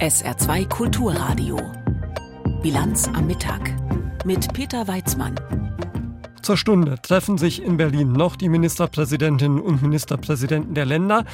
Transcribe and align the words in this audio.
SR2 0.00 0.66
Kulturradio. 0.68 1.58
Bilanz 2.62 3.06
am 3.08 3.26
Mittag 3.26 3.60
mit 4.24 4.50
Peter 4.54 4.88
Weizmann. 4.88 5.34
Zur 6.42 6.56
Stunde 6.56 6.96
treffen 7.02 7.36
sich 7.36 7.62
in 7.62 7.76
Berlin 7.76 8.12
noch 8.12 8.34
die 8.34 8.48
Ministerpräsidentinnen 8.48 9.60
und 9.60 9.82
Ministerpräsidenten 9.82 10.74
der 10.74 10.86
Länder. 10.86 11.26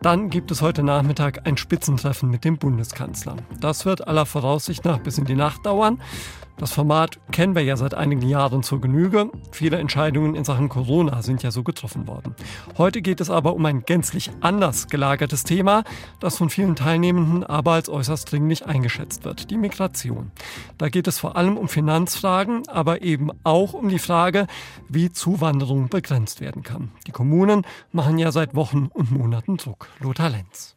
Dann 0.00 0.30
gibt 0.30 0.50
es 0.50 0.62
heute 0.62 0.82
Nachmittag 0.82 1.46
ein 1.46 1.58
Spitzentreffen 1.58 2.30
mit 2.30 2.44
dem 2.44 2.56
Bundeskanzler. 2.56 3.36
Das 3.60 3.84
wird 3.84 4.08
aller 4.08 4.24
Voraussicht 4.24 4.84
nach 4.84 4.98
bis 4.98 5.18
in 5.18 5.26
die 5.26 5.34
Nacht 5.34 5.66
dauern. 5.66 6.00
Das 6.56 6.70
Format 6.70 7.18
kennen 7.32 7.56
wir 7.56 7.64
ja 7.64 7.76
seit 7.76 7.94
einigen 7.94 8.22
Jahren 8.22 8.62
zur 8.62 8.80
Genüge. 8.80 9.28
Viele 9.50 9.78
Entscheidungen 9.78 10.36
in 10.36 10.44
Sachen 10.44 10.68
Corona 10.68 11.20
sind 11.20 11.42
ja 11.42 11.50
so 11.50 11.64
getroffen 11.64 12.06
worden. 12.06 12.36
Heute 12.78 13.02
geht 13.02 13.20
es 13.20 13.28
aber 13.28 13.54
um 13.54 13.66
ein 13.66 13.84
gänzlich 13.84 14.30
anders 14.40 14.86
gelagertes 14.86 15.42
Thema, 15.42 15.82
das 16.20 16.36
von 16.36 16.50
vielen 16.50 16.76
Teilnehmenden 16.76 17.42
aber 17.42 17.72
als 17.72 17.88
äußerst 17.88 18.30
dringlich 18.30 18.66
eingeschätzt 18.66 19.24
wird, 19.24 19.50
die 19.50 19.56
Migration. 19.56 20.30
Da 20.78 20.88
geht 20.90 21.08
es 21.08 21.18
vor 21.18 21.36
allem 21.36 21.56
um 21.56 21.66
Finanzfragen, 21.66 22.62
aber 22.68 23.02
eben 23.02 23.30
auch 23.42 23.72
um 23.72 23.88
die 23.88 23.98
Frage, 23.98 24.46
wie 24.88 25.12
Zuwanderung 25.12 25.88
begrenzt 25.88 26.40
werden 26.40 26.62
kann. 26.62 26.92
Die 27.06 27.12
Kommunen 27.12 27.62
machen 27.92 28.18
ja 28.18 28.32
seit 28.32 28.54
Wochen 28.54 28.86
und 28.86 29.10
Monaten 29.10 29.56
Druck. 29.56 29.88
Lothar 30.00 30.30
Lenz. 30.30 30.76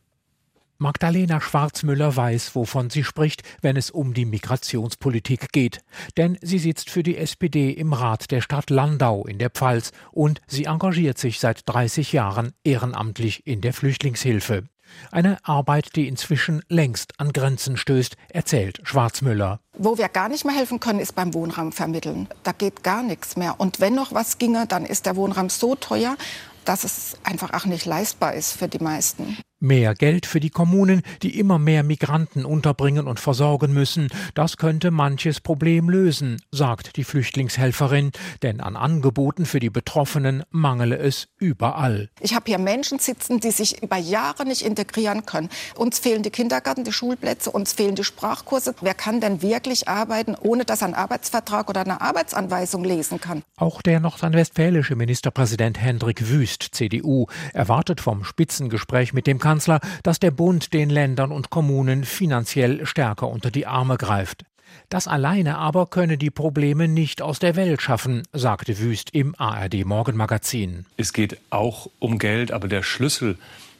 Magdalena 0.80 1.41
Schwarzmüller 1.41 2.16
weiß, 2.16 2.54
wovon 2.54 2.91
sie 2.91 3.04
spricht, 3.04 3.41
wenn 3.62 3.77
es 3.77 3.90
um 3.90 4.13
die 4.13 4.26
Migrationspolitik 4.26 5.52
geht. 5.52 5.80
Denn 6.18 6.38
sie 6.41 6.59
sitzt 6.59 6.91
für 6.91 7.02
die 7.02 7.18
SPD 7.18 7.71
im 7.71 7.94
Rat 7.94 8.30
der 8.30 8.41
Stadt 8.41 8.70
Landau 8.70 9.26
in 9.26 9.40
der 9.40 9.49
Pfalz 9.49 9.91
und 10.12 10.40
sie 10.46 10.66
engagiert 10.66 11.18
sich 11.18 11.40
seit 11.40 11.68
30 11.68 12.13
Jahren 12.13 12.54
ehrenamtlich 12.63 13.48
in 13.48 13.62
der 13.62 13.73
Flüchtlingshilfe. 13.73 14.66
Eine 15.12 15.38
Arbeit, 15.44 15.96
die 15.96 16.08
inzwischen 16.08 16.62
längst 16.70 17.20
an 17.20 17.34
Grenzen 17.34 17.77
stößt, 17.77 18.16
erzählt 18.30 18.80
Schwarzmüller. 18.84 19.60
Wo 19.77 19.98
wir 19.98 20.10
gar 20.10 20.30
nicht 20.30 20.46
mehr 20.46 20.55
helfen 20.55 20.80
können, 20.80 20.99
ist 20.99 21.16
beim 21.16 21.34
Wohnraum 21.34 21.71
vermitteln. 21.71 22.27
Da 22.43 22.52
geht 22.52 22.84
gar 22.84 23.04
nichts 23.04 23.35
mehr. 23.35 23.60
Und 23.60 23.80
wenn 23.80 23.96
noch 23.96 24.13
was 24.13 24.38
ginge, 24.38 24.65
dann 24.68 24.85
ist 24.85 25.05
der 25.05 25.15
Wohnraum 25.15 25.49
so 25.49 25.76
teuer, 25.76 26.18
dass 26.65 26.84
es 26.84 27.18
einfach 27.24 27.54
auch 27.54 27.65
nicht 27.65 27.85
leistbar 27.85 28.34
ist 28.34 28.54
für 28.54 28.68
die 28.68 28.84
meisten. 28.84 29.38
Mehr 29.60 29.96
Geld 29.96 30.27
für 30.27 30.40
die 30.40 30.52
Kommunen, 30.52 31.02
die 31.24 31.40
immer 31.40 31.58
mehr 31.58 31.82
Migranten 31.82 32.46
unterbringen 32.46 33.08
und 33.08 33.20
versorgen 33.20 33.74
müssen, 33.74 34.10
das 34.36 34.58
könnte 34.58 34.91
manches 34.91 35.41
Problem 35.41 35.90
lösen, 35.90 36.40
sagt 36.52 36.96
die 36.96 37.04
Flüchtlingshelferin, 37.04 38.12
denn 38.44 38.62
an 38.62 38.76
Angeboten 38.76 39.48
für 39.48 39.60
die 39.60 39.72
Betroffenen 39.72 40.44
mangele 40.52 40.99
es 40.99 41.27
überall. 41.40 42.12
Ich 42.22 42.36
habe 42.36 42.46
hier 42.46 42.60
Menschen 42.60 42.99
sitzen, 42.99 43.40
die 43.40 43.49
sich 43.49 43.82
über 43.82 43.98
Jahre 43.98 44.46
nicht 44.46 44.62
integrieren 44.62 45.26
können. 45.26 45.49
Uns 45.76 45.98
fehlen 45.98 46.21
die 46.21 46.30
Kindergarten, 46.30 46.84
die 46.84 46.94
Schulplätze, 46.94 47.49
uns 47.49 47.74
fehlen 47.74 47.96
die 47.96 48.04
Sprachkurse. 48.04 48.76
Wer 48.82 48.94
kann 48.94 49.21
denn 49.21 49.42
wirklich 49.42 49.88
arbeiten, 49.88 50.36
ohne 50.40 50.66
dass 50.66 50.82
er 50.82 50.86
einen 50.86 50.94
Arbeitsvertrag 50.94 51.68
oder 51.68 51.82
eine 51.82 51.99
Arbeitsanweisung 51.99 52.84
lesen 52.84 53.20
kann? 53.20 53.42
Auch 53.55 53.82
der 53.82 54.02
nordrhein-westfälische 54.02 54.96
Ministerpräsident 54.96 55.82
Hendrik 55.82 56.30
Wüst, 56.30 56.62
CDU, 56.74 57.26
erwartet 57.54 58.02
vom 58.02 58.24
Spitzengespräch 58.24 59.14
mit 59.14 59.26
dem 59.26 59.40
Bundeskanzler, 59.48 59.79
dass 60.03 60.20
der 60.20 60.31
Bund 60.31 60.73
den 60.73 60.90
Ländern 60.90 61.31
und 61.31 61.49
Kommunen 61.49 62.03
finanziell 62.03 62.85
stärker 62.85 63.29
unter 63.29 63.49
die 63.49 63.65
Arme 63.65 63.98
greift. 63.98 64.44
Das 64.90 65.07
alleine 65.07 65.57
aber 65.57 65.88
könne 65.88 66.17
die 66.17 66.29
Probleme 66.29 66.88
nicht 66.90 67.22
aus 67.22 67.40
der 67.40 67.56
Welt 67.56 67.81
schaffen, 67.81 68.23
sagte 68.34 68.78
Wüst 68.79 69.13
im 69.13 69.35
ARD 69.38 69.85
Morgenmagazin. 69.85 70.85
Es 70.97 71.13
geht 71.13 71.38
auch 71.50 71.90
um 72.00 72.19
Geld, 72.19 72.51
aber 72.51 72.68
der 72.68 72.84
Schlüssel, 72.84 73.38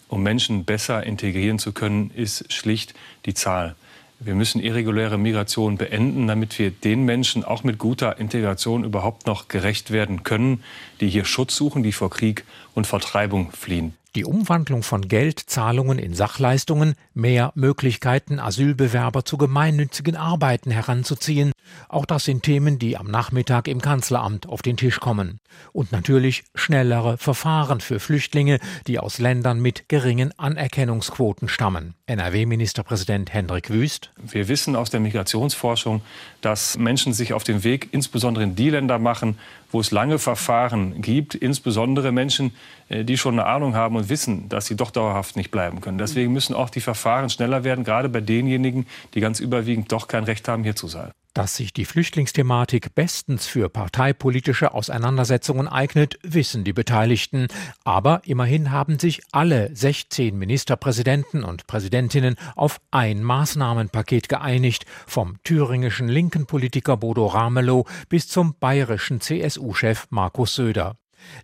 um 0.07 0.23
Menschen 0.23 0.63
besser 0.63 1.03
integrieren 1.03 1.59
zu 1.59 1.73
können, 1.73 2.11
ist 2.11 2.51
schlicht 2.51 2.93
die 3.25 3.33
Zahl. 3.33 3.75
Wir 4.19 4.33
müssen 4.33 4.61
irreguläre 4.61 5.17
Migration 5.17 5.77
beenden, 5.77 6.27
damit 6.27 6.57
wir 6.57 6.71
den 6.71 7.03
Menschen 7.03 7.43
auch 7.43 7.63
mit 7.63 7.77
guter 7.77 8.17
Integration 8.17 8.83
überhaupt 8.83 9.27
noch 9.27 9.47
gerecht 9.50 9.91
werden 9.91 10.23
können, 10.23 10.63
die 11.01 11.09
hier 11.09 11.25
Schutz 11.25 11.56
suchen, 11.56 11.83
die 11.83 11.91
vor 11.91 12.09
Krieg 12.09 12.45
und 12.73 12.88
Vertreibung 12.88 13.51
fliehen. 13.51 13.94
Die 14.17 14.25
Umwandlung 14.25 14.81
von 14.81 15.07
Geldzahlungen 15.07 16.00
in 16.00 16.16
Sachleistungen, 16.16 16.95
mehr 17.13 17.51
Möglichkeiten, 17.53 18.39
Asylbewerber 18.39 19.25
zu 19.25 19.38
gemeinnützigen 19.38 20.16
Arbeiten 20.16 20.72
heranzuziehen, 20.72 21.51
auch 21.90 22.06
das 22.06 22.25
sind 22.25 22.44
Themen, 22.44 22.80
die 22.80 22.98
am 22.98 23.08
Nachmittag 23.08 23.68
im 23.68 23.81
Kanzleramt 23.81 24.48
auf 24.48 24.62
den 24.62 24.78
Tisch 24.78 25.00
kommen. 25.00 25.40
Und 25.72 25.92
natürlich 25.92 26.44
schnellere 26.53 27.18
Verfahren 27.18 27.80
für 27.80 28.00
Flüchtlinge, 28.00 28.59
die 28.88 29.00
aus 29.00 29.20
Ländern 29.20 29.59
mit 29.59 29.88
geringen 29.88 30.38
Anerkennungsquoten 30.38 31.48
stammen. 31.48 31.94
NRW-Ministerpräsident 32.08 33.34
Hendrik 33.34 33.70
Wüst. 33.70 34.12
Wir 34.22 34.48
wissen 34.48 34.75
aus 34.75 34.90
der 34.90 35.00
Migrationsforschung, 35.00 36.02
dass 36.42 36.78
Menschen 36.78 37.14
sich 37.14 37.34
auf 37.34 37.44
den 37.44 37.64
Weg 37.64 37.90
insbesondere 37.92 38.44
in 38.44 38.56
die 38.56 38.69
Länder 38.69 39.00
machen, 39.00 39.38
wo 39.72 39.80
es 39.80 39.92
lange 39.92 40.19
Verfahren 40.19 41.02
gibt, 41.02 41.36
insbesondere 41.36 42.12
Menschen, 42.12 42.54
äh, 42.90 43.04
die 43.04 43.18
schon 43.18 43.40
eine 43.40 43.48
Ahnung 43.48 43.75
haben 43.75 43.96
und 43.96 44.09
wissen, 44.09 44.50
dass 44.50 44.66
sie 44.66 44.75
doch 44.75 44.92
dauerhaft 44.92 45.36
nicht 45.36 45.52
bleiben 45.52 45.81
können. 45.81 45.98
Deswegen 45.98 46.34
müssen 46.34 46.56
auch 46.56 46.69
die 46.69 46.81
Verfahren 46.81 47.30
schneller 47.30 47.64
werden, 47.64 47.84
gerade 47.84 48.09
bei 48.09 48.22
denjenigen, 48.22 48.88
die 49.14 49.19
ganz 49.19 49.40
überwiegend 49.40 49.92
doch 49.92 50.08
kein 50.08 50.24
Recht 50.24 50.48
haben, 50.48 50.64
hier 50.64 50.75
zu 50.75 50.88
sein. 50.88 51.12
Dass 51.38 51.56
sich 51.56 51.72
die 51.72 51.86
Flüchtlingsthematik 51.86 52.96
bestens 52.96 53.46
für 53.46 53.70
parteipolitische 53.70 54.74
Auseinandersetzungen 54.74 55.68
eignet, 55.68 56.18
wissen 56.24 56.64
die 56.64 56.74
Beteiligten. 56.74 57.48
Aber 57.84 58.22
immerhin 58.25 58.72
haben 58.72 58.98
sich 58.98 59.22
alle 59.31 59.70
16 59.75 60.36
Ministerpräsidenten 60.36 61.44
und 61.44 61.68
Präsidentinnen 61.68 62.38
auf 62.56 62.81
ein 62.90 63.22
Maßnahmenpaket 63.22 64.30
geeinigt, 64.30 64.88
vom 65.06 65.38
thüringischen 65.44 66.08
linken 66.08 66.48
Politiker 66.48 66.98
Bodo 66.98 67.28
Ramelow 67.28 67.86
bis 68.09 68.28
zum 68.28 68.56
bayerischen 68.59 69.22
CSU-Chef 69.22 70.08
Markus 70.09 70.56
Söder. 70.56 70.98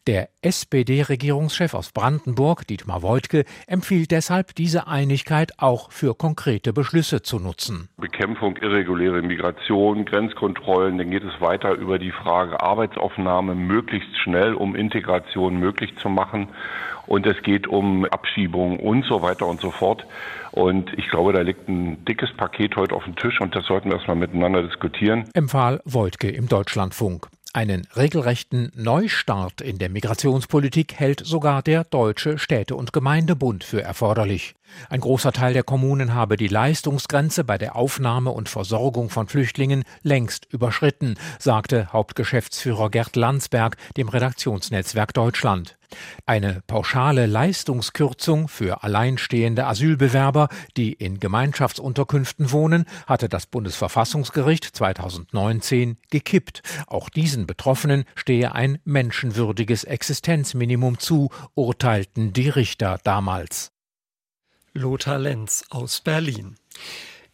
Der 0.08 0.30
SPD-Regierungschef 0.42 1.74
aus 1.74 1.92
Brandenburg, 1.92 2.68
Dietmar 2.68 3.04
Woidke, 3.04 3.46
empfiehlt 3.68 4.12
deshalb, 4.12 4.56
diese 4.56 4.88
Einigkeit 4.88 5.54
auch 5.58 5.92
für 5.92 6.16
konkrete 6.16 6.74
Beschlüsse 6.74 7.22
zu 7.22 7.40
nutzen. 7.40 7.90
Bekämpfung 7.98 8.58
irreguläre 8.58 9.22
Migration, 9.22 10.06
Grenzkontrollen, 10.06 10.98
dann 10.98 11.10
geht 11.10 11.24
es 11.24 11.42
weiter 11.42 11.74
über 11.74 12.00
die 12.00 12.12
Frage 12.12 12.62
Arbeitsaufnahme 12.62 13.56
möglichst 13.56 14.18
schnell, 14.18 14.54
um 14.54 14.76
Integration 14.76 15.58
möglich 15.60 15.96
zu 15.98 16.10
machen. 16.10 16.50
Und 17.06 17.26
es 17.26 17.42
geht 17.44 17.68
um 17.68 18.06
Abschiebung 18.06 18.80
und 18.80 19.06
so 19.06 19.22
weiter 19.22 19.46
und 19.48 19.60
so 19.60 19.72
fort. 19.72 20.06
Und 20.52 20.94
ich 20.98 21.10
glaube, 21.10 21.34
da 21.34 21.42
liegt 21.42 21.68
ein 21.68 22.04
dickes 22.06 22.32
Paket 22.38 22.76
heute 22.76 22.96
auf 22.96 23.04
dem 23.04 23.16
Tisch 23.16 23.42
und 23.42 23.56
das 23.56 23.66
sollten 23.66 23.90
wir 23.90 23.96
erstmal 23.96 24.16
miteinander 24.16 24.62
diskutieren. 24.62 25.26
Empfahl 25.34 25.82
Woidke 25.84 26.30
im 26.30 26.48
Deutschlandfunk. 26.48 27.28
Einen 27.56 27.86
regelrechten 27.96 28.72
Neustart 28.74 29.62
in 29.62 29.78
der 29.78 29.90
Migrationspolitik 29.90 30.96
hält 30.96 31.22
sogar 31.24 31.62
der 31.62 31.84
Deutsche 31.84 32.40
Städte- 32.40 32.76
und 32.76 32.94
Gemeindebund 32.94 33.64
für 33.64 33.80
erforderlich. 33.80 34.56
Ein 34.90 35.02
großer 35.02 35.32
Teil 35.32 35.54
der 35.54 35.64
Kommunen 35.64 36.14
habe 36.14 36.38
die 36.38 36.48
Leistungsgrenze 36.48 37.44
bei 37.44 37.58
der 37.58 37.76
Aufnahme 37.76 38.32
und 38.32 38.50
Versorgung 38.50 39.10
von 39.10 39.28
Flüchtlingen 39.28 39.84
längst 40.02 40.46
überschritten, 40.52 41.16
sagte 41.40 41.92
Hauptgeschäftsführer 41.92 42.90
Gerd 42.90 43.16
Landsberg 43.16 43.78
dem 43.98 44.10
Redaktionsnetzwerk 44.10 45.14
Deutschland. 45.14 45.78
Eine 46.26 46.62
pauschale 46.68 47.26
Leistungskürzung 47.26 48.48
für 48.48 48.84
alleinstehende 48.84 49.66
Asylbewerber, 49.66 50.50
die 50.78 50.94
in 50.94 51.20
Gemeinschaftsunterkünften 51.20 52.52
wohnen, 52.52 52.86
hatte 53.08 53.30
das 53.30 53.46
Bundesverfassungsgericht 53.46 54.66
2019 54.66 55.98
gekippt. 56.10 56.62
Auch 56.88 57.10
diesen 57.10 57.48
Betroffenen 57.48 58.06
stehe 58.16 58.54
ein 58.54 58.80
menschenwürdiges 58.86 59.84
Existenzminimum 59.84 61.00
zu, 61.00 61.30
urteilten 61.56 62.34
die 62.34 62.50
Richter 62.50 63.00
damals. 63.04 63.72
Lothar 64.74 65.20
Lenz 65.20 65.64
aus 65.70 66.02
Berlin. 66.02 66.56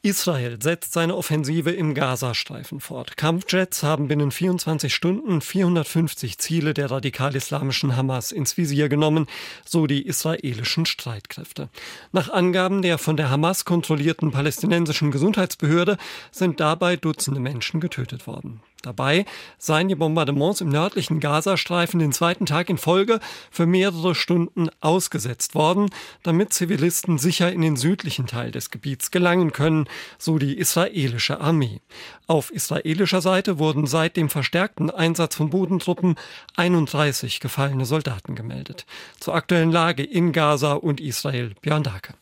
Israel 0.02 0.62
setzt 0.62 0.94
seine 0.94 1.16
Offensive 1.16 1.72
im 1.72 1.94
Gazastreifen 1.94 2.80
fort. 2.80 3.18
Kampfjets 3.18 3.84
haben 3.84 4.08
binnen 4.08 4.32
24 4.32 4.94
Stunden 4.94 5.42
450 5.42 6.38
Ziele 6.38 6.74
der 6.74 6.90
radikal-islamischen 6.90 7.98
Hamas 7.98 8.32
ins 8.32 8.58
Visier 8.58 8.88
genommen, 8.88 9.28
so 9.66 9.88
die 9.88 10.06
israelischen 10.06 10.86
Streitkräfte. 10.86 11.70
Nach 12.14 12.30
Angaben 12.30 12.82
der 12.82 12.98
von 12.98 13.18
der 13.18 13.30
Hamas 13.30 13.66
kontrollierten 13.66 14.32
palästinensischen 14.32 15.12
Gesundheitsbehörde 15.12 15.98
sind 16.32 16.62
dabei 16.62 16.96
Dutzende 16.96 17.42
Menschen 17.42 17.82
getötet 17.82 18.26
worden. 18.26 18.62
Dabei 18.82 19.26
seien 19.58 19.90
die 19.90 19.96
Bombardements 19.96 20.62
im 20.62 20.70
nördlichen 20.70 21.20
Gazastreifen 21.20 22.00
den 22.00 22.14
zweiten 22.14 22.46
Tag 22.46 22.70
in 22.70 22.78
Folge 22.78 23.20
für 23.52 23.66
mehrere 23.66 24.16
Stunden 24.16 24.70
ausgesetzt 24.80 25.54
worden, 25.54 25.90
damit 26.24 26.54
Zivilisten 26.54 27.18
sicher 27.18 27.52
in 27.52 27.62
den 27.62 27.76
südlichen 27.76 28.26
Teil 28.26 28.52
des 28.52 28.70
Gebiets 28.72 29.12
gelangen 29.12 29.52
können, 29.52 29.90
so 30.18 30.38
die 30.38 30.58
israelische 30.58 31.42
Armee. 31.42 31.82
Auf 32.28 32.52
israelischer 32.52 33.22
Seite 33.22 33.60
wurden 33.60 33.86
seit 33.86 34.16
dem 34.16 34.30
verstärkten 34.30 34.90
Einsatz 34.90 35.36
von 35.36 35.50
Bodentruppen 35.50 36.16
31 36.56 37.42
gefallene 37.42 37.86
Soldaten 37.86 38.36
gemeldet. 38.36 38.86
Zur 39.20 39.36
aktuellen 39.36 39.72
Lage 39.72 40.04
in 40.04 40.32
Gaza 40.32 40.74
und 40.74 41.02
Israel 41.02 41.54
Björn 41.62 41.84
Dake. 41.84 42.14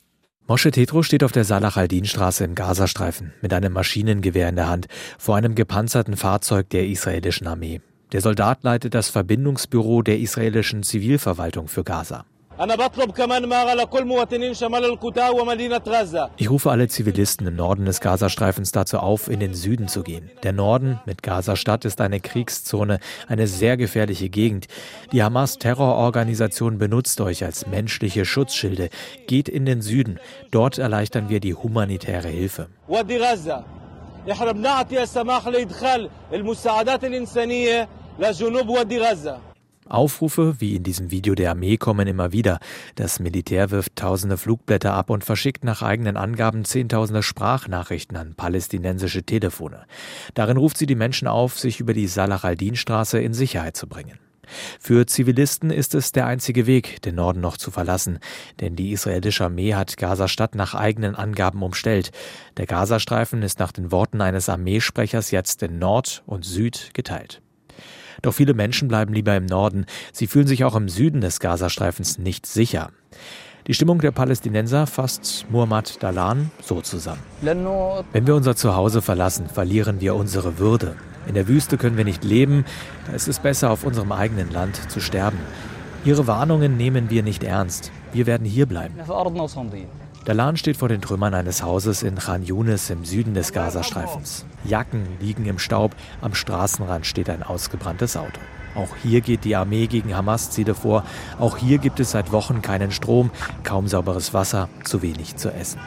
Moshe 0.49 0.71
Tetro 0.71 1.03
steht 1.03 1.25
auf 1.25 1.33
der 1.33 1.43
Salah 1.43 1.75
al-Din-Straße 1.75 2.45
im 2.45 2.55
Gazastreifen 2.55 3.33
mit 3.41 3.51
einem 3.51 3.73
Maschinengewehr 3.73 4.47
in 4.47 4.55
der 4.55 4.69
Hand 4.69 4.87
vor 5.17 5.35
einem 5.35 5.55
gepanzerten 5.55 6.15
Fahrzeug 6.15 6.69
der 6.69 6.87
israelischen 6.87 7.47
Armee. 7.47 7.81
Der 8.13 8.21
Soldat 8.21 8.63
leitet 8.63 8.93
das 8.93 9.09
Verbindungsbüro 9.09 10.03
der 10.03 10.19
israelischen 10.19 10.83
Zivilverwaltung 10.83 11.67
für 11.67 11.83
Gaza. 11.83 12.23
Ich 16.36 16.50
rufe 16.50 16.70
alle 16.70 16.88
Zivilisten 16.88 17.46
im 17.46 17.56
Norden 17.56 17.84
des 17.86 18.00
Gazastreifens 18.00 18.72
dazu 18.72 18.98
auf, 18.98 19.28
in 19.28 19.40
den 19.40 19.54
Süden 19.54 19.88
zu 19.88 20.02
gehen. 20.02 20.30
Der 20.42 20.52
Norden 20.52 21.00
mit 21.06 21.22
Gaza-Stadt 21.22 21.84
ist 21.84 22.00
eine 22.00 22.20
Kriegszone, 22.20 23.00
eine 23.26 23.46
sehr 23.46 23.76
gefährliche 23.76 24.28
Gegend. 24.28 24.68
Die 25.12 25.22
Hamas-Terrororganisation 25.22 26.78
benutzt 26.78 27.20
euch 27.20 27.42
als 27.42 27.66
menschliche 27.66 28.24
Schutzschilde. 28.24 28.90
Geht 29.26 29.48
in 29.48 29.64
den 29.64 29.80
Süden. 29.80 30.20
Dort 30.50 30.78
erleichtern 30.78 31.28
wir 31.30 31.40
die 31.40 31.54
humanitäre 31.54 32.28
Hilfe. 32.28 32.68
احنا 34.30 34.52
بنعطي 34.52 35.02
السماح 35.02 35.48
لادخال 35.48 36.10
المساعدات 36.32 37.04
الانسانيه 37.04 37.88
لجنوب 38.18 38.68
وادي 38.68 38.98
غزه 38.98 39.45
Aufrufe 39.87 40.55
wie 40.59 40.75
in 40.75 40.83
diesem 40.83 41.11
Video 41.11 41.35
der 41.35 41.51
Armee 41.51 41.77
kommen 41.77 42.07
immer 42.07 42.31
wieder. 42.31 42.59
Das 42.95 43.19
Militär 43.19 43.71
wirft 43.71 43.95
tausende 43.95 44.37
Flugblätter 44.37 44.93
ab 44.93 45.09
und 45.09 45.23
verschickt 45.23 45.63
nach 45.63 45.81
eigenen 45.81 46.17
Angaben 46.17 46.65
zehntausende 46.65 47.23
Sprachnachrichten 47.23 48.17
an 48.17 48.35
palästinensische 48.35 49.23
Telefone. 49.23 49.85
Darin 50.33 50.57
ruft 50.57 50.77
sie 50.77 50.85
die 50.85 50.95
Menschen 50.95 51.27
auf, 51.27 51.57
sich 51.57 51.79
über 51.79 51.93
die 51.93 52.07
Salah 52.07 52.43
al-Din-Straße 52.43 53.19
in 53.19 53.33
Sicherheit 53.33 53.75
zu 53.75 53.87
bringen. 53.87 54.19
Für 54.79 55.05
Zivilisten 55.05 55.69
ist 55.69 55.95
es 55.95 56.11
der 56.11 56.25
einzige 56.25 56.65
Weg, 56.67 57.01
den 57.01 57.15
Norden 57.15 57.41
noch 57.41 57.57
zu 57.57 57.71
verlassen, 57.71 58.19
denn 58.59 58.75
die 58.75 58.91
israelische 58.91 59.45
Armee 59.45 59.73
hat 59.73 59.97
Gaza-Stadt 59.97 60.55
nach 60.55 60.73
eigenen 60.73 61.15
Angaben 61.15 61.61
umstellt. 61.63 62.11
Der 62.57 62.65
Gazastreifen 62.65 63.41
ist 63.41 63.59
nach 63.59 63.71
den 63.71 63.91
Worten 63.91 64.21
eines 64.21 64.49
Armeesprechers 64.49 65.31
jetzt 65.31 65.63
in 65.63 65.79
Nord 65.79 66.23
und 66.25 66.45
Süd 66.45 66.91
geteilt. 66.93 67.41
Doch 68.21 68.33
viele 68.33 68.53
Menschen 68.53 68.87
bleiben 68.87 69.13
lieber 69.13 69.35
im 69.35 69.45
Norden. 69.45 69.85
Sie 70.11 70.27
fühlen 70.27 70.47
sich 70.47 70.63
auch 70.63 70.75
im 70.75 70.89
Süden 70.89 71.21
des 71.21 71.39
Gazastreifens 71.39 72.17
nicht 72.17 72.45
sicher. 72.45 72.89
Die 73.67 73.73
Stimmung 73.73 73.99
der 73.99 74.11
Palästinenser 74.11 74.87
fasst 74.87 75.45
Muhammad 75.49 76.01
Dalan 76.01 76.51
so 76.61 76.79
zusammen. 76.79 77.21
Wenn 78.13 78.25
wir 78.25 78.35
unser 78.35 78.55
Zuhause 78.55 79.01
verlassen, 79.01 79.49
verlieren 79.49 79.99
wir 79.99 80.15
unsere 80.15 80.57
Würde. 80.57 80.95
In 81.27 81.33
der 81.33 81.49
Wüste 81.49 81.77
können 81.77 81.97
wir 81.97 82.05
nicht 82.05 82.23
leben, 82.23 82.63
da 83.05 83.13
ist 83.13 83.27
es 83.27 83.39
besser, 83.39 83.69
auf 83.69 83.83
unserem 83.83 84.13
eigenen 84.13 84.49
Land 84.51 84.89
zu 84.89 85.01
sterben. 85.01 85.37
Ihre 86.05 86.25
Warnungen 86.27 86.77
nehmen 86.77 87.09
wir 87.09 87.23
nicht 87.23 87.43
ernst. 87.43 87.91
Wir 88.13 88.25
werden 88.25 88.45
hier 88.45 88.65
bleiben. 88.65 88.95
Dalan 90.27 90.57
steht 90.57 90.75
vor 90.75 90.89
den 90.89 91.01
Trümmern 91.01 91.33
eines 91.33 91.63
Hauses 91.63 92.03
in 92.03 92.15
Khan 92.15 92.43
Yunis 92.43 92.89
im 92.89 93.05
Süden 93.05 93.33
des 93.33 93.53
Gazastreifens. 93.53 94.45
Jacken 94.65 95.07
liegen 95.21 95.45
im 95.45 95.57
Staub, 95.57 95.95
am 96.19 96.33
Straßenrand 96.33 97.05
steht 97.05 97.29
ein 97.29 97.43
ausgebranntes 97.43 98.17
Auto. 98.17 98.41
Auch 98.75 98.93
hier 99.01 99.21
geht 99.21 99.45
die 99.45 99.55
Armee 99.55 99.87
gegen 99.87 100.13
Hamas-Ziele 100.13 100.75
vor. 100.75 101.05
Auch 101.39 101.55
hier 101.57 101.77
gibt 101.77 102.01
es 102.01 102.11
seit 102.11 102.33
Wochen 102.33 102.61
keinen 102.61 102.91
Strom, 102.91 103.31
kaum 103.63 103.87
sauberes 103.87 104.33
Wasser, 104.33 104.67
zu 104.83 105.01
wenig 105.01 105.37
zu 105.37 105.49
essen. 105.49 105.79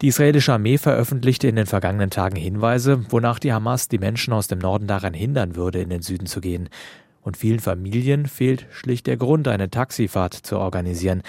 Die 0.00 0.08
israelische 0.08 0.54
Armee 0.54 0.78
veröffentlichte 0.78 1.46
in 1.46 1.56
den 1.56 1.66
vergangenen 1.66 2.08
Tagen 2.08 2.36
Hinweise, 2.36 3.04
wonach 3.10 3.38
die 3.38 3.52
Hamas 3.52 3.88
die 3.88 3.98
Menschen 3.98 4.32
aus 4.32 4.48
dem 4.48 4.58
Norden 4.58 4.86
daran 4.86 5.12
hindern 5.12 5.54
würde, 5.54 5.82
in 5.82 5.90
den 5.90 6.00
Süden 6.00 6.26
zu 6.26 6.40
gehen. 6.40 6.70
Und 7.20 7.36
vielen 7.36 7.60
Familien 7.60 8.24
fehlt 8.24 8.66
schlicht 8.70 9.06
der 9.06 9.18
Grund, 9.18 9.48
eine 9.48 9.68
Taxifahrt 9.68 10.32
zu 10.32 10.56
organisieren. 10.58 11.20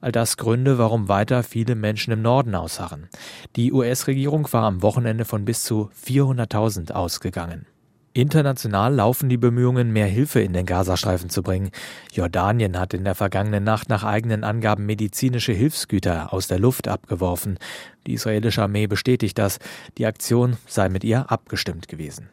All 0.00 0.12
das 0.12 0.36
Gründe, 0.36 0.78
warum 0.78 1.08
weiter 1.08 1.42
viele 1.42 1.74
Menschen 1.74 2.12
im 2.12 2.22
Norden 2.22 2.54
ausharren. 2.54 3.08
Die 3.56 3.72
US-Regierung 3.72 4.52
war 4.52 4.64
am 4.64 4.82
Wochenende 4.82 5.24
von 5.24 5.44
bis 5.44 5.64
zu 5.64 5.90
400.000 6.06 6.92
ausgegangen. 6.92 7.66
International 8.14 8.94
laufen 8.94 9.28
die 9.28 9.36
Bemühungen, 9.36 9.92
mehr 9.92 10.06
Hilfe 10.06 10.40
in 10.40 10.52
den 10.52 10.66
Gazastreifen 10.66 11.30
zu 11.30 11.42
bringen. 11.42 11.70
Jordanien 12.12 12.78
hat 12.78 12.94
in 12.94 13.04
der 13.04 13.14
vergangenen 13.14 13.64
Nacht 13.64 13.88
nach 13.88 14.02
eigenen 14.02 14.44
Angaben 14.44 14.86
medizinische 14.86 15.52
Hilfsgüter 15.52 16.32
aus 16.32 16.48
der 16.48 16.58
Luft 16.58 16.88
abgeworfen. 16.88 17.58
Die 18.06 18.14
israelische 18.14 18.62
Armee 18.62 18.86
bestätigt 18.86 19.38
das. 19.38 19.58
Die 19.98 20.06
Aktion 20.06 20.56
sei 20.66 20.88
mit 20.88 21.04
ihr 21.04 21.30
abgestimmt 21.30 21.86
gewesen. 21.86 22.28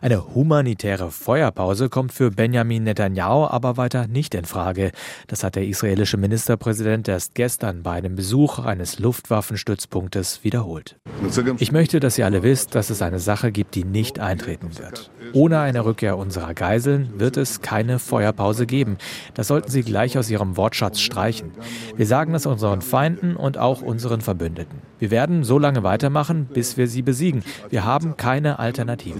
Eine 0.00 0.34
humanitäre 0.34 1.10
Feuerpause 1.10 1.88
kommt 1.88 2.12
für 2.12 2.30
Benjamin 2.30 2.84
Netanyahu 2.84 3.46
aber 3.46 3.76
weiter 3.76 4.06
nicht 4.06 4.34
in 4.34 4.44
Frage. 4.44 4.92
Das 5.26 5.44
hat 5.44 5.56
der 5.56 5.66
israelische 5.66 6.16
Ministerpräsident 6.16 7.08
erst 7.08 7.34
gestern 7.34 7.82
bei 7.82 7.92
einem 7.92 8.16
Besuch 8.16 8.58
eines 8.58 8.98
Luftwaffenstützpunktes 8.98 10.44
wiederholt. 10.44 10.96
Ich 11.58 11.72
möchte, 11.72 12.00
dass 12.00 12.18
ihr 12.18 12.26
alle 12.26 12.42
wisst, 12.42 12.74
dass 12.74 12.90
es 12.90 13.02
eine 13.02 13.18
Sache 13.18 13.52
gibt, 13.52 13.74
die 13.74 13.84
nicht 13.84 14.18
eintreten 14.18 14.78
wird. 14.78 15.10
Ohne 15.32 15.60
eine 15.60 15.84
Rückkehr 15.84 16.16
unserer 16.16 16.54
Geiseln 16.54 17.20
wird 17.20 17.36
es 17.36 17.60
keine 17.60 17.98
Feuerpause 17.98 18.66
geben. 18.66 18.98
Das 19.34 19.48
sollten 19.48 19.70
Sie 19.70 19.82
gleich 19.82 20.18
aus 20.18 20.30
Ihrem 20.30 20.56
Wortschatz 20.56 21.00
streichen. 21.00 21.52
Wir 21.96 22.06
sagen 22.06 22.32
das 22.32 22.46
unseren 22.46 22.82
Feinden 22.82 23.36
und 23.36 23.58
auch 23.58 23.82
unseren 23.82 24.20
Verbündeten. 24.20 24.89
Wir 25.00 25.10
werden 25.10 25.44
so 25.44 25.58
lange 25.58 25.82
weitermachen, 25.82 26.44
bis 26.44 26.76
wir 26.76 26.86
sie 26.86 27.00
besiegen. 27.00 27.42
Wir 27.70 27.84
haben 27.84 28.18
keine 28.18 28.58
Alternative. 28.58 29.18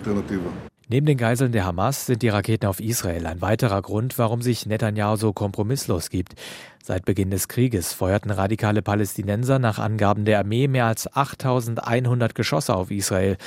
Neben 0.88 1.06
den 1.06 1.16
Geiseln 1.16 1.52
der 1.52 1.64
Hamas 1.64 2.06
sind 2.06 2.20
die 2.20 2.28
Raketen 2.28 2.66
auf 2.66 2.80
Israel 2.80 3.26
ein 3.26 3.40
weiterer 3.40 3.80
Grund, 3.80 4.18
warum 4.18 4.42
sich 4.42 4.66
Netanyahu 4.66 5.16
so 5.16 5.32
kompromisslos 5.32 6.10
gibt. 6.10 6.34
Seit 6.82 7.04
Beginn 7.06 7.30
des 7.30 7.48
Krieges 7.48 7.94
feuerten 7.94 8.30
radikale 8.30 8.82
Palästinenser 8.82 9.58
nach 9.58 9.78
Angaben 9.78 10.24
der 10.24 10.40
Armee 10.40 10.68
mehr 10.68 10.86
als 10.86 11.06
8100 11.16 12.34
Geschosse 12.34 12.74
auf 12.74 12.90
Israel. 12.90 13.38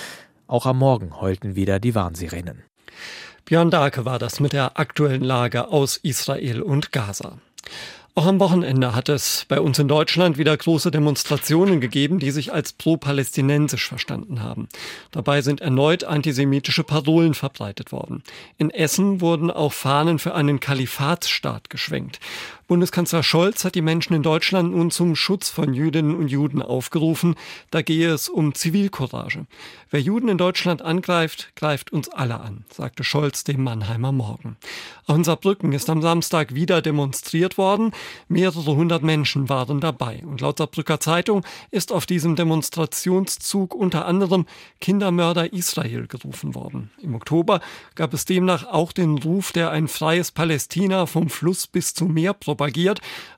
Auch 0.47 0.65
am 0.65 0.79
Morgen 0.79 1.19
heulten 1.21 1.55
wieder 1.55 1.79
die 1.79 1.93
Warnsirenen. 1.93 2.63
Björn 3.45 3.69
Darke 3.69 4.05
war 4.05 4.17
das 4.17 4.39
mit 4.39 4.53
der 4.53 4.79
aktuellen 4.79 5.23
Lage 5.23 5.67
aus 5.67 5.97
Israel 5.97 6.61
und 6.61 6.91
Gaza. 6.93 7.37
Auch 8.15 8.27
am 8.27 8.39
Wochenende 8.39 8.93
hat 8.93 9.09
es 9.09 9.45
bei 9.47 9.59
uns 9.59 9.79
in 9.79 9.87
Deutschland 9.87 10.37
wieder 10.37 10.55
große 10.55 10.91
Demonstrationen 10.91 11.81
gegeben, 11.81 12.19
die 12.19 12.29
sich 12.29 12.53
als 12.53 12.71
pro-palästinensisch 12.71 13.87
verstanden 13.87 14.43
haben. 14.43 14.67
Dabei 15.09 15.41
sind 15.41 15.61
erneut 15.61 16.03
antisemitische 16.03 16.83
Parolen 16.83 17.33
verbreitet 17.33 17.91
worden. 17.91 18.21
In 18.59 18.69
Essen 18.69 19.19
wurden 19.19 19.49
auch 19.49 19.73
Fahnen 19.73 20.19
für 20.19 20.35
einen 20.35 20.59
Kalifatsstaat 20.59 21.71
geschwenkt. 21.71 22.19
Bundeskanzler 22.73 23.21
Scholz 23.21 23.65
hat 23.65 23.75
die 23.75 23.83
Menschen 23.83 24.15
in 24.15 24.23
Deutschland 24.23 24.71
nun 24.71 24.89
zum 24.89 25.15
Schutz 25.15 25.47
von 25.47 25.75
Jüdinnen 25.75 26.15
und 26.15 26.29
Juden 26.29 26.59
aufgerufen. 26.59 27.35
Da 27.69 27.83
gehe 27.83 28.09
es 28.09 28.29
um 28.29 28.55
Zivilcourage. 28.55 29.45
Wer 29.91 30.01
Juden 30.01 30.27
in 30.27 30.39
Deutschland 30.39 30.81
angreift, 30.81 31.51
greift 31.55 31.93
uns 31.93 32.09
alle 32.09 32.39
an, 32.39 32.65
sagte 32.73 33.03
Scholz 33.03 33.43
dem 33.43 33.63
Mannheimer 33.63 34.11
Morgen. 34.11 34.57
Auch 35.05 35.13
in 35.13 35.23
Saarbrücken 35.23 35.71
ist 35.71 35.87
am 35.87 36.01
Samstag 36.01 36.55
wieder 36.55 36.81
demonstriert 36.81 37.59
worden. 37.59 37.91
Mehrere 38.27 38.75
hundert 38.75 39.03
Menschen 39.03 39.49
waren 39.49 39.79
dabei. 39.79 40.23
Und 40.25 40.41
laut 40.41 40.57
Saarbrücker 40.57 40.99
Zeitung 40.99 41.45
ist 41.69 41.91
auf 41.91 42.07
diesem 42.07 42.35
Demonstrationszug 42.35 43.75
unter 43.75 44.07
anderem 44.07 44.47
Kindermörder 44.81 45.53
Israel 45.53 46.07
gerufen 46.07 46.55
worden. 46.55 46.89
Im 46.99 47.13
Oktober 47.13 47.61
gab 47.93 48.15
es 48.15 48.25
demnach 48.25 48.65
auch 48.65 48.93
den 48.93 49.19
Ruf, 49.19 49.51
der 49.51 49.69
ein 49.69 49.87
freies 49.87 50.31
Palästina 50.31 51.05
vom 51.05 51.29
Fluss 51.29 51.67
bis 51.67 51.93
zum 51.93 52.15
Meer 52.15 52.33
propagiert, 52.33 52.62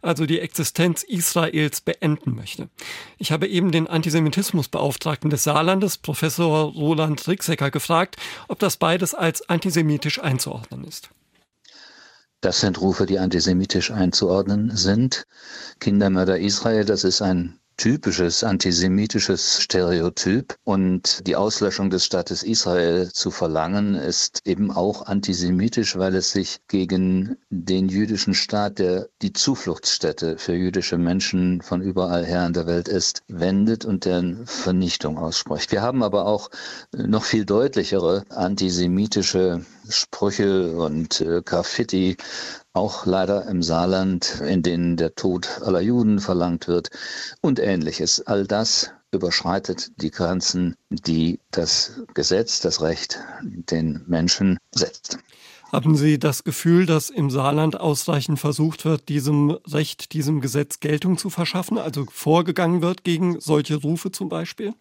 also 0.01 0.25
die 0.25 0.39
Existenz 0.39 1.03
Israels 1.03 1.82
beenden 1.82 2.36
möchte. 2.36 2.70
Ich 3.17 3.32
habe 3.32 3.48
eben 3.48 3.72
den 3.72 3.88
Antisemitismusbeauftragten 3.88 5.29
des 5.29 5.44
Saarlandes, 5.44 5.98
Professor 5.98 6.72
Roland 6.74 7.27
Rixecker, 7.27 7.72
gefragt, 7.72 8.17
ob 8.48 8.60
das 8.60 8.77
beides 8.77 9.13
als 9.13 9.48
antisemitisch 9.50 10.20
einzuordnen 10.22 10.84
ist. 10.84 11.10
Das 12.41 12.60
sind 12.60 12.79
Rufe, 12.79 13.05
die 13.05 13.17
antisemitisch 13.17 13.91
einzuordnen 13.91 14.75
sind. 14.75 15.25
Kindermörder 15.79 16.39
Israel, 16.39 16.86
das 16.86 17.03
ist 17.03 17.22
ein 17.22 17.60
typisches 17.77 18.44
antisemitisches 18.44 19.62
Stereotyp 19.62 20.55
und 20.63 21.25
die 21.27 21.36
Auslöschung 21.36 21.89
des 21.89 22.05
Staates 22.05 22.44
Israel 22.44 23.12
zu 23.12 23.32
verlangen, 23.32 23.96
ist 23.96 24.41
eben 24.46 24.72
auch 24.72 25.05
antisemitisch, 25.05 25.98
weil 25.98 26.15
es 26.15 26.32
sich 26.32 26.60
gegen 26.67 27.38
den 27.50 27.89
jüdischen 27.89 28.34
Staat, 28.34 28.79
der 28.79 29.10
die 29.22 29.34
Zufluchtsstätte 29.34 30.38
für 30.38 30.53
jüdische 30.53 30.98
Menschen 30.98 31.62
von 31.62 31.82
überall 31.82 32.25
her 32.25 32.46
in 32.46 32.53
der 32.53 32.67
Welt 32.67 32.88
ist, 32.88 33.24
wendet 33.27 33.86
und 33.86 34.05
deren 34.05 34.46
Vernichtung 34.46 35.17
ausspricht. 35.17 35.72
Wir 35.72 35.82
haben 35.82 36.03
aber 36.03 36.25
auch 36.25 36.50
noch 36.94 37.24
viel 37.24 37.46
deutlichere 37.46 38.24
antisemitische 38.29 39.65
Sprüche 39.89 40.75
und 40.77 41.22
äh, 41.22 41.41
Graffiti 41.44 42.17
auch 42.75 43.05
leider 43.05 43.48
im 43.48 43.63
Saarland, 43.63 44.41
in 44.46 44.62
denen 44.62 44.98
der 44.98 45.15
Tod 45.15 45.62
aller 45.62 45.82
Juden 45.82 46.20
verlangt 46.20 46.67
wird 46.67 46.89
und 47.41 47.60
ähnliches. 47.60 48.27
All 48.27 48.46
das 48.46 48.91
überschreitet 49.12 49.91
die 50.01 50.12
Grenzen, 50.12 50.75
die 50.89 51.39
das 51.51 52.01
Gesetz, 52.13 52.60
das 52.60 52.82
Recht 52.82 53.20
den 53.44 54.03
Menschen 54.08 54.58
setzt. 54.74 55.17
Haben 55.72 55.96
Sie 55.96 56.20
das 56.20 56.44
Gefühl, 56.44 56.86
dass 56.86 57.10
im 57.10 57.29
Saarland 57.29 57.79
ausreichend 57.79 58.39
versucht 58.39 58.86
wird, 58.86 59.10
diesem 59.10 59.51
Recht, 59.67 60.13
diesem 60.13 60.41
Gesetz 60.41 60.79
Geltung 60.79 61.17
zu 61.17 61.29
verschaffen, 61.29 61.77
also 61.77 62.05
vorgegangen 62.12 62.82
wird 62.82 63.03
gegen 63.03 63.39
solche 63.39 63.75
Rufe 63.75 64.12
zum 64.12 64.29
Beispiel? 64.29 64.74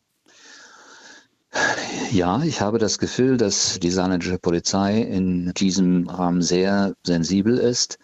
Ja, 2.11 2.43
ich 2.45 2.61
habe 2.61 2.79
das 2.79 2.99
Gefühl, 2.99 3.37
dass 3.37 3.79
die 3.81 3.91
saarländische 3.91 4.39
Polizei 4.39 5.03
in 5.03 5.53
diesem 5.55 6.09
Rahmen 6.09 6.43
sehr 6.43 6.95
sensibel 7.05 7.59
ist, 7.59 7.99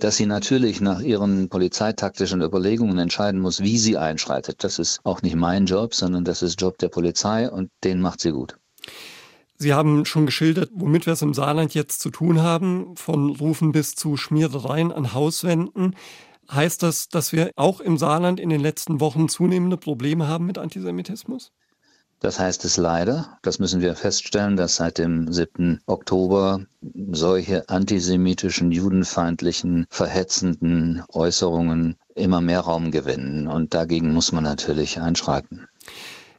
dass 0.00 0.16
sie 0.16 0.26
natürlich 0.26 0.80
nach 0.80 1.00
ihren 1.00 1.48
polizeitaktischen 1.48 2.42
Überlegungen 2.42 2.98
entscheiden 2.98 3.40
muss, 3.40 3.60
wie 3.60 3.78
sie 3.78 3.96
einschreitet. 3.96 4.64
Das 4.64 4.78
ist 4.80 5.00
auch 5.04 5.22
nicht 5.22 5.36
mein 5.36 5.66
Job, 5.66 5.94
sondern 5.94 6.24
das 6.24 6.42
ist 6.42 6.60
Job 6.60 6.78
der 6.78 6.88
Polizei 6.88 7.48
und 7.48 7.70
den 7.84 8.00
macht 8.00 8.20
sie 8.20 8.32
gut. 8.32 8.56
Sie 9.58 9.74
haben 9.74 10.04
schon 10.06 10.26
geschildert, 10.26 10.70
womit 10.74 11.06
wir 11.06 11.12
es 11.12 11.22
im 11.22 11.34
Saarland 11.34 11.72
jetzt 11.72 12.00
zu 12.00 12.10
tun 12.10 12.42
haben, 12.42 12.96
von 12.96 13.30
Rufen 13.30 13.70
bis 13.70 13.94
zu 13.94 14.16
Schmierereien 14.16 14.90
an 14.90 15.12
Hauswänden. 15.14 15.94
Heißt 16.50 16.82
das, 16.82 17.08
dass 17.08 17.32
wir 17.32 17.52
auch 17.54 17.80
im 17.80 17.96
Saarland 17.96 18.40
in 18.40 18.48
den 18.48 18.60
letzten 18.60 18.98
Wochen 19.00 19.28
zunehmende 19.28 19.76
Probleme 19.76 20.26
haben 20.26 20.46
mit 20.46 20.58
Antisemitismus? 20.58 21.52
Das 22.22 22.38
heißt 22.38 22.64
es 22.64 22.76
leider, 22.76 23.36
das 23.42 23.58
müssen 23.58 23.80
wir 23.80 23.96
feststellen, 23.96 24.56
dass 24.56 24.76
seit 24.76 24.98
dem 24.98 25.32
7. 25.32 25.80
Oktober 25.86 26.64
solche 27.10 27.68
antisemitischen, 27.68 28.70
judenfeindlichen, 28.70 29.86
verhetzenden 29.90 31.02
Äußerungen 31.08 31.96
immer 32.14 32.40
mehr 32.40 32.60
Raum 32.60 32.92
gewinnen. 32.92 33.48
Und 33.48 33.74
dagegen 33.74 34.12
muss 34.12 34.30
man 34.30 34.44
natürlich 34.44 35.00
einschreiten. 35.00 35.66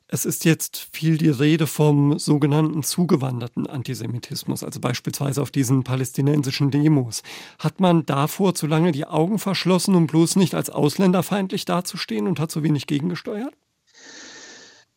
Es 0.07 0.23
ist 0.23 0.45
jetzt 0.45 0.87
viel 0.93 1.17
die 1.17 1.29
Rede 1.29 1.67
vom 1.67 2.17
sogenannten 2.17 2.83
zugewanderten 2.83 3.67
Antisemitismus, 3.67 4.63
also 4.63 4.79
beispielsweise 4.79 5.41
auf 5.41 5.51
diesen 5.51 5.83
palästinensischen 5.83 6.71
Demos. 6.71 7.23
Hat 7.59 7.81
man 7.81 8.05
davor 8.05 8.55
zu 8.55 8.67
lange 8.67 8.93
die 8.93 9.05
Augen 9.05 9.37
verschlossen, 9.37 9.95
um 9.95 10.07
bloß 10.07 10.37
nicht 10.37 10.55
als 10.55 10.69
ausländerfeindlich 10.69 11.65
dazustehen 11.65 12.27
und 12.27 12.39
hat 12.39 12.51
so 12.51 12.63
wenig 12.63 12.87
gegengesteuert? 12.87 13.53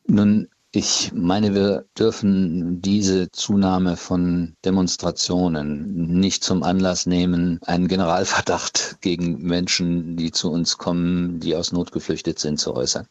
Nun, 0.07 0.49
ich 0.73 1.13
meine, 1.15 1.55
wir 1.55 1.87
dürfen 1.99 2.83
diese 2.83 3.31
Zunahme 3.31 3.97
von 3.97 4.57
Demonstrationen 4.65 6.19
nicht 6.19 6.45
zum 6.45 6.63
Anlass 6.63 7.07
nehmen, 7.07 7.59
einen 7.65 7.89
Generalverdacht 7.89 8.97
gegen 9.01 9.43
Menschen, 9.43 10.17
die 10.17 10.33
zu 10.33 10.51
uns 10.51 10.77
kommen, 10.77 11.41
die 11.41 11.57
aus 11.57 11.73
Not 11.73 11.93
geflüchtet 11.93 12.39
sind, 12.39 12.59
zu 12.59 12.75
äußern. 12.75 13.07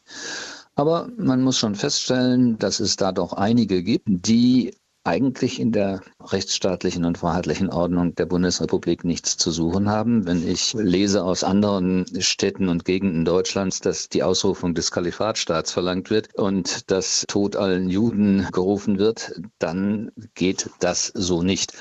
Aber 0.75 1.09
man 1.17 1.41
muss 1.41 1.57
schon 1.57 1.75
feststellen, 1.75 2.59
dass 2.59 2.79
es 2.79 2.97
da 2.97 3.11
doch 3.11 3.33
einige 3.33 3.81
gibt, 3.81 4.07
die 4.07 4.75
eigentlich 5.05 5.59
in 5.59 5.71
der 5.71 6.01
rechtsstaatlichen 6.19 7.05
und 7.05 7.19
freiheitlichen 7.19 7.69
Ordnung 7.69 8.15
der 8.15 8.25
Bundesrepublik 8.25 9.05
nichts 9.05 9.37
zu 9.37 9.51
suchen 9.51 9.89
haben. 9.89 10.25
Wenn 10.25 10.47
ich 10.47 10.73
lese 10.73 11.23
aus 11.23 11.43
anderen 11.43 12.05
Städten 12.21 12.69
und 12.69 12.85
Gegenden 12.85 13.23
Deutschlands, 13.23 13.81
dass 13.81 14.09
die 14.09 14.23
Ausrufung 14.23 14.73
des 14.73 14.91
Kalifatstaats 14.91 15.71
verlangt 15.71 16.09
wird 16.09 16.35
und 16.35 16.89
dass 16.89 17.23
Tod 17.27 17.55
allen 17.55 17.89
Juden 17.89 18.47
gerufen 18.51 18.97
wird, 18.97 19.39
dann 19.59 20.11
geht 20.33 20.71
das 20.79 21.07
so 21.13 21.43
nicht. 21.43 21.73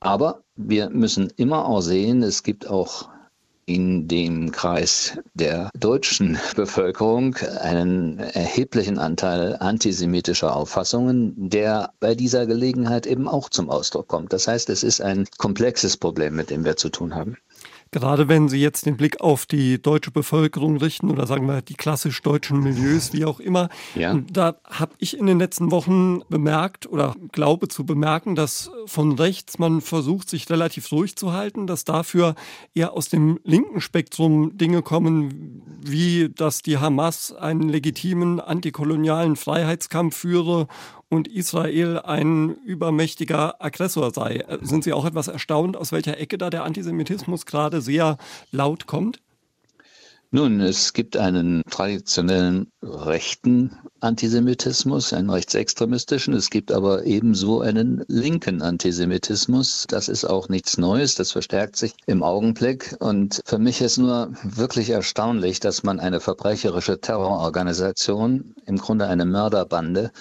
Aber 0.00 0.42
wir 0.54 0.90
müssen 0.90 1.32
immer 1.36 1.66
auch 1.66 1.80
sehen, 1.80 2.22
es 2.22 2.42
gibt 2.42 2.68
auch 2.68 3.08
in 3.66 4.08
dem 4.08 4.50
Kreis 4.50 5.18
der 5.34 5.70
deutschen 5.78 6.38
Bevölkerung 6.56 7.36
einen 7.60 8.18
erheblichen 8.18 8.98
Anteil 8.98 9.56
antisemitischer 9.58 10.54
Auffassungen, 10.56 11.34
der 11.50 11.92
bei 12.00 12.14
dieser 12.14 12.46
Gelegenheit 12.46 13.06
eben 13.06 13.28
auch 13.28 13.48
zum 13.48 13.70
Ausdruck 13.70 14.08
kommt. 14.08 14.32
Das 14.32 14.48
heißt, 14.48 14.68
es 14.70 14.82
ist 14.82 15.00
ein 15.00 15.26
komplexes 15.38 15.96
Problem, 15.96 16.34
mit 16.34 16.50
dem 16.50 16.64
wir 16.64 16.76
zu 16.76 16.88
tun 16.88 17.14
haben. 17.14 17.36
Gerade 17.94 18.26
wenn 18.26 18.48
Sie 18.48 18.58
jetzt 18.58 18.86
den 18.86 18.96
Blick 18.96 19.20
auf 19.20 19.44
die 19.44 19.80
deutsche 19.80 20.10
Bevölkerung 20.10 20.78
richten 20.78 21.10
oder 21.10 21.26
sagen 21.26 21.46
wir 21.46 21.60
die 21.60 21.74
klassisch 21.74 22.22
deutschen 22.22 22.60
Milieus, 22.60 23.12
wie 23.12 23.26
auch 23.26 23.38
immer, 23.38 23.68
ja. 23.94 24.18
da 24.32 24.56
habe 24.64 24.94
ich 24.96 25.18
in 25.18 25.26
den 25.26 25.38
letzten 25.38 25.70
Wochen 25.70 26.22
bemerkt 26.30 26.86
oder 26.86 27.14
glaube 27.32 27.68
zu 27.68 27.84
bemerken, 27.84 28.34
dass 28.34 28.70
von 28.86 29.12
rechts 29.12 29.58
man 29.58 29.82
versucht, 29.82 30.30
sich 30.30 30.48
relativ 30.48 30.90
ruhig 30.90 31.16
zu 31.16 31.34
halten, 31.34 31.66
dass 31.66 31.84
dafür 31.84 32.34
eher 32.74 32.94
aus 32.94 33.10
dem 33.10 33.38
linken 33.44 33.82
Spektrum 33.82 34.56
Dinge 34.56 34.80
kommen, 34.80 35.62
wie 35.82 36.30
dass 36.34 36.62
die 36.62 36.78
Hamas 36.78 37.34
einen 37.34 37.68
legitimen 37.68 38.40
antikolonialen 38.40 39.36
Freiheitskampf 39.36 40.16
führe 40.16 40.66
und 41.12 41.28
Israel 41.28 41.98
ein 41.98 42.56
übermächtiger 42.64 43.62
Aggressor 43.62 44.12
sei. 44.12 44.36
Äh, 44.36 44.58
sind 44.62 44.82
Sie 44.82 44.94
auch 44.94 45.04
etwas 45.04 45.28
erstaunt, 45.28 45.76
aus 45.76 45.92
welcher 45.92 46.18
Ecke 46.18 46.38
da 46.38 46.48
der 46.48 46.64
Antisemitismus 46.64 47.44
gerade 47.44 47.82
sehr 47.82 48.16
laut 48.50 48.86
kommt? 48.86 49.20
Nun, 50.34 50.62
es 50.62 50.94
gibt 50.94 51.18
einen 51.18 51.60
traditionellen 51.68 52.72
rechten 52.82 53.76
Antisemitismus, 54.00 55.12
einen 55.12 55.28
rechtsextremistischen. 55.28 56.32
Es 56.32 56.48
gibt 56.48 56.72
aber 56.72 57.04
ebenso 57.04 57.60
einen 57.60 58.02
linken 58.08 58.62
Antisemitismus. 58.62 59.84
Das 59.88 60.08
ist 60.08 60.24
auch 60.24 60.48
nichts 60.48 60.78
Neues. 60.78 61.16
Das 61.16 61.32
verstärkt 61.32 61.76
sich 61.76 61.92
im 62.06 62.22
Augenblick. 62.22 62.96
Und 62.98 63.42
für 63.44 63.58
mich 63.58 63.82
ist 63.82 63.98
nur 63.98 64.32
wirklich 64.42 64.88
erstaunlich, 64.88 65.60
dass 65.60 65.82
man 65.82 66.00
eine 66.00 66.18
verbrecherische 66.18 66.98
Terrororganisation, 66.98 68.54
im 68.64 68.78
Grunde 68.78 69.08
eine 69.08 69.26
Mörderbande, 69.26 70.12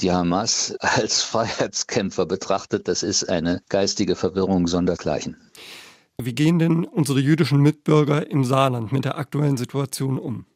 die 0.00 0.10
Hamas 0.10 0.74
als 0.80 1.22
Freiheitskämpfer 1.22 2.26
betrachtet. 2.26 2.88
Das 2.88 3.04
ist 3.04 3.28
eine 3.28 3.62
geistige 3.68 4.16
Verwirrung 4.16 4.66
sondergleichen. 4.66 5.36
Wie 6.24 6.34
gehen 6.34 6.58
denn 6.58 6.84
unsere 6.84 7.20
jüdischen 7.20 7.60
Mitbürger 7.60 8.30
im 8.30 8.44
Saarland 8.44 8.92
mit 8.92 9.04
der 9.04 9.18
aktuellen 9.18 9.56
Situation 9.56 10.18
um? 10.18 10.46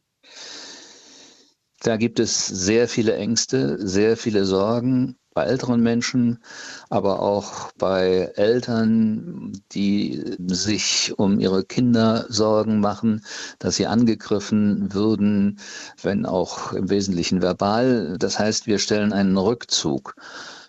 Da 1.81 1.97
gibt 1.97 2.19
es 2.19 2.47
sehr 2.47 2.89
viele 2.89 3.15
Ängste, 3.17 3.77
sehr 3.87 4.17
viele 4.17 4.45
Sorgen 4.45 5.17
bei 5.35 5.45
älteren 5.45 5.83
Menschen, 5.83 6.43
aber 6.89 7.21
auch 7.21 7.71
bei 7.79 8.33
Eltern, 8.37 9.53
die 9.73 10.25
sich 10.47 11.13
um 11.19 11.39
ihre 11.39 11.63
Kinder 11.63 12.25
Sorgen 12.31 12.81
machen, 12.81 13.23
dass 13.59 13.77
sie 13.77 13.87
angegriffen 13.87 14.95
würden, 14.95 15.61
wenn 16.03 16.25
auch 16.25 16.73
im 16.73 16.89
Wesentlichen 16.89 17.43
verbal. 17.43 18.17
Das 18.19 18.39
heißt, 18.39 18.67
wir 18.67 18.79
stellen 18.79 19.13
einen 19.13 19.37
Rückzug 19.37 20.17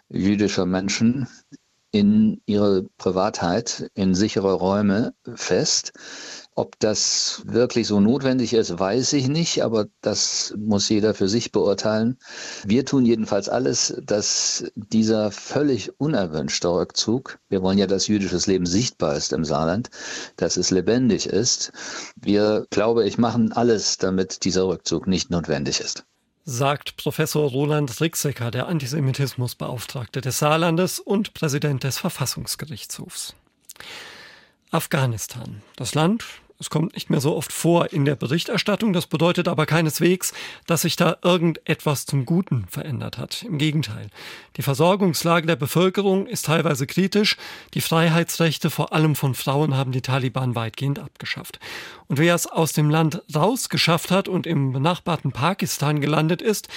jüdischer 0.09 0.65
Menschen 0.65 1.27
in 1.91 2.41
ihre 2.45 2.83
Privatheit, 2.97 3.89
in 3.93 4.13
sichere 4.13 4.53
Räume 4.53 5.13
fest. 5.35 5.93
Ob 6.55 6.79
das 6.79 7.43
wirklich 7.45 7.87
so 7.87 7.99
notwendig 7.99 8.53
ist, 8.53 8.79
weiß 8.79 9.13
ich 9.13 9.27
nicht, 9.27 9.63
aber 9.63 9.85
das 10.01 10.55
muss 10.57 10.89
jeder 10.89 11.13
für 11.13 11.29
sich 11.29 11.51
beurteilen. 11.51 12.17
Wir 12.65 12.83
tun 12.83 13.05
jedenfalls 13.05 13.47
alles, 13.47 14.01
dass 14.03 14.65
dieser 14.75 15.31
völlig 15.31 15.99
unerwünschte 15.99 16.67
Rückzug, 16.69 17.37
wir 17.47 17.61
wollen 17.61 17.77
ja, 17.77 17.85
dass 17.85 18.07
jüdisches 18.07 18.47
Leben 18.47 18.65
sichtbar 18.65 19.15
ist 19.15 19.33
im 19.33 19.45
Saarland, 19.45 19.89
dass 20.35 20.57
es 20.57 20.71
lebendig 20.71 21.27
ist. 21.27 21.71
Wir, 22.15 22.65
glaube 22.71 23.07
ich, 23.07 23.19
machen 23.19 23.53
alles, 23.53 23.97
damit 23.97 24.43
dieser 24.43 24.67
Rückzug 24.67 25.07
nicht 25.07 25.29
notwendig 25.29 25.79
ist 25.79 26.05
sagt 26.49 26.95
Professor 26.95 27.49
Roland 27.49 27.99
Rixecker, 27.99 28.51
der 28.51 28.67
Antisemitismusbeauftragte 28.67 30.21
des 30.21 30.39
Saarlandes 30.39 31.01
und 31.01 31.33
Präsident 31.33 31.83
des 31.83 31.97
Verfassungsgerichtshofs. 31.97 33.35
Afghanistan. 34.71 35.61
Das 35.75 35.93
Land 35.93 36.23
Es 36.59 36.71
kommt 36.71 36.95
nicht 36.95 37.11
mehr 37.11 37.21
so 37.21 37.35
oft 37.35 37.53
vor 37.53 37.93
in 37.93 38.03
der 38.05 38.15
Berichterstattung. 38.15 38.91
Das 38.91 39.05
bedeutet 39.05 39.47
aber 39.47 39.67
keineswegs, 39.67 40.33
dass 40.65 40.81
sich 40.81 40.95
da 40.95 41.17
irgendetwas 41.21 42.07
zum 42.07 42.25
Guten 42.25 42.65
verändert 42.67 43.19
hat. 43.19 43.43
Im 43.43 43.59
Gegenteil. 43.59 44.09
Die 44.55 44.63
Versorgungslage 44.63 45.45
der 45.45 45.55
Bevölkerung 45.55 46.25
ist 46.25 46.45
teilweise 46.45 46.87
kritisch. 46.87 47.37
Die 47.75 47.81
Freiheitsrechte, 47.81 48.71
vor 48.71 48.91
allem 48.91 49.15
von 49.15 49.35
Frauen, 49.35 49.75
haben 49.75 49.91
die 49.91 50.01
Taliban 50.01 50.55
weitgehend 50.55 50.97
abgeschafft. 50.97 51.59
Und 52.07 52.17
wer 52.17 52.33
es 52.33 52.47
aus 52.47 52.73
dem 52.73 52.89
Land 52.89 53.21
rausgeschafft 53.35 54.09
hat 54.09 54.27
und 54.27 54.47
im 54.47 54.73
benachbarten 54.73 55.31
Pakistan 55.31 56.01
gelandet 56.01 56.41
ist, 56.41 56.69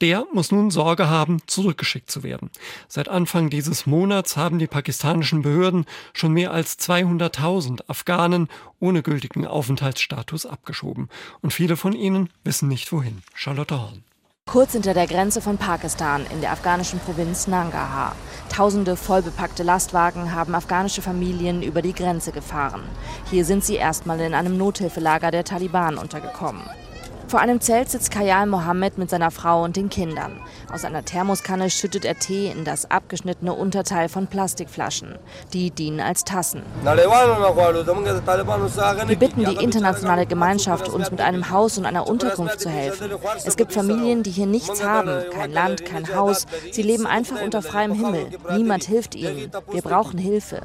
der 0.00 0.26
muss 0.32 0.50
nun 0.52 0.70
Sorge 0.70 1.08
haben, 1.08 1.42
zurückgeschickt 1.46 2.10
zu 2.10 2.22
werden. 2.22 2.50
Seit 2.88 3.08
Anfang 3.08 3.50
dieses 3.50 3.86
Monats 3.86 4.36
haben 4.36 4.58
die 4.58 4.66
pakistanischen 4.66 5.42
Behörden 5.42 5.86
schon 6.12 6.32
mehr 6.32 6.52
als 6.52 6.78
200.000 6.78 7.88
Afghanen 7.88 8.48
ohne 8.78 9.02
gültigen 9.02 9.46
Aufenthaltsstatus 9.46 10.46
abgeschoben. 10.46 11.08
Und 11.40 11.52
viele 11.52 11.76
von 11.76 11.92
ihnen 11.92 12.30
wissen 12.44 12.68
nicht 12.68 12.92
wohin. 12.92 13.22
Charlotte 13.34 13.80
Horn. 13.80 14.04
Kurz 14.50 14.72
hinter 14.72 14.94
der 14.94 15.06
Grenze 15.06 15.40
von 15.40 15.58
Pakistan 15.58 16.26
in 16.32 16.40
der 16.40 16.50
afghanischen 16.50 16.98
Provinz 16.98 17.46
Nangarhar. 17.46 18.16
Tausende 18.52 18.96
vollbepackte 18.96 19.62
Lastwagen 19.62 20.34
haben 20.34 20.56
afghanische 20.56 21.02
Familien 21.02 21.62
über 21.62 21.82
die 21.82 21.92
Grenze 21.92 22.32
gefahren. 22.32 22.82
Hier 23.30 23.44
sind 23.44 23.64
sie 23.64 23.76
erstmal 23.76 24.18
in 24.18 24.34
einem 24.34 24.56
Nothilfelager 24.56 25.30
der 25.30 25.44
Taliban 25.44 25.98
untergekommen. 25.98 26.62
Vor 27.30 27.38
einem 27.38 27.60
Zelt 27.60 27.88
sitzt 27.88 28.10
Kayal 28.10 28.46
Mohammed 28.46 28.98
mit 28.98 29.08
seiner 29.08 29.30
Frau 29.30 29.62
und 29.62 29.76
den 29.76 29.88
Kindern. 29.88 30.32
Aus 30.72 30.84
einer 30.84 31.04
Thermoskanne 31.04 31.70
schüttet 31.70 32.04
er 32.04 32.18
Tee 32.18 32.50
in 32.50 32.64
das 32.64 32.90
abgeschnittene 32.90 33.52
Unterteil 33.52 34.08
von 34.08 34.26
Plastikflaschen. 34.26 35.16
Die 35.52 35.70
dienen 35.70 36.00
als 36.00 36.24
Tassen. 36.24 36.64
Wir 36.82 36.96
bitten 39.16 39.44
die 39.44 39.62
internationale 39.62 40.26
Gemeinschaft, 40.26 40.88
uns 40.88 41.12
mit 41.12 41.20
einem 41.20 41.50
Haus 41.50 41.78
und 41.78 41.86
einer 41.86 42.08
Unterkunft 42.08 42.58
zu 42.58 42.68
helfen. 42.68 43.12
Es 43.44 43.56
gibt 43.56 43.74
Familien, 43.74 44.24
die 44.24 44.32
hier 44.32 44.46
nichts 44.46 44.82
haben, 44.82 45.30
kein 45.30 45.52
Land, 45.52 45.84
kein 45.84 46.12
Haus. 46.12 46.48
Sie 46.72 46.82
leben 46.82 47.06
einfach 47.06 47.40
unter 47.40 47.62
freiem 47.62 47.92
Himmel. 47.92 48.26
Niemand 48.56 48.82
hilft 48.82 49.14
ihnen. 49.14 49.52
Wir 49.70 49.82
brauchen 49.82 50.18
Hilfe. 50.18 50.62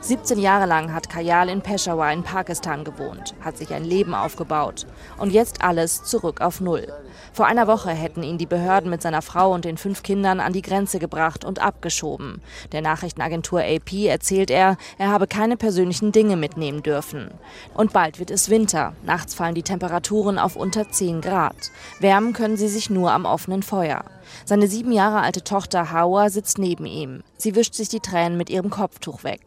17 0.00 0.38
Jahre 0.38 0.64
lang 0.64 0.94
hat 0.94 1.10
Kayal 1.10 1.50
in 1.50 1.60
Peshawar 1.60 2.14
in 2.14 2.22
Pakistan 2.22 2.84
gewohnt, 2.84 3.34
hat 3.42 3.58
sich 3.58 3.74
ein 3.74 3.84
Leben 3.84 4.14
aufgebaut. 4.14 4.86
Und 5.18 5.32
jetzt 5.32 5.62
alles 5.62 6.04
zurück 6.04 6.40
auf 6.40 6.60
Null. 6.60 6.86
Vor 7.32 7.46
einer 7.46 7.66
Woche 7.66 7.90
hätten 7.90 8.22
ihn 8.22 8.38
die 8.38 8.46
Behörden 8.46 8.90
mit 8.90 9.02
seiner 9.02 9.22
Frau 9.22 9.52
und 9.52 9.64
den 9.64 9.76
fünf 9.76 10.02
Kindern 10.02 10.40
an 10.40 10.52
die 10.52 10.62
Grenze 10.62 10.98
gebracht 10.98 11.44
und 11.44 11.60
abgeschoben. 11.60 12.40
Der 12.72 12.82
Nachrichtenagentur 12.82 13.60
AP 13.60 14.06
erzählt 14.06 14.50
er, 14.50 14.76
er 14.98 15.08
habe 15.08 15.26
keine 15.26 15.56
persönlichen 15.56 16.12
Dinge 16.12 16.36
mitnehmen 16.36 16.82
dürfen. 16.82 17.30
Und 17.74 17.92
bald 17.92 18.18
wird 18.18 18.30
es 18.30 18.48
Winter. 18.48 18.94
Nachts 19.04 19.34
fallen 19.34 19.54
die 19.54 19.62
Temperaturen 19.62 20.38
auf 20.38 20.56
unter 20.56 20.90
10 20.90 21.20
Grad. 21.20 21.70
Wärmen 22.00 22.32
können 22.32 22.56
sie 22.56 22.68
sich 22.68 22.90
nur 22.90 23.12
am 23.12 23.24
offenen 23.24 23.62
Feuer. 23.62 24.04
Seine 24.44 24.66
sieben 24.66 24.92
Jahre 24.92 25.20
alte 25.20 25.42
Tochter 25.42 25.90
Hawa 25.92 26.30
sitzt 26.30 26.58
neben 26.58 26.86
ihm. 26.86 27.22
Sie 27.36 27.54
wischt 27.54 27.74
sich 27.74 27.88
die 27.88 28.00
Tränen 28.00 28.36
mit 28.36 28.50
ihrem 28.50 28.70
Kopftuch 28.70 29.24
weg. 29.24 29.40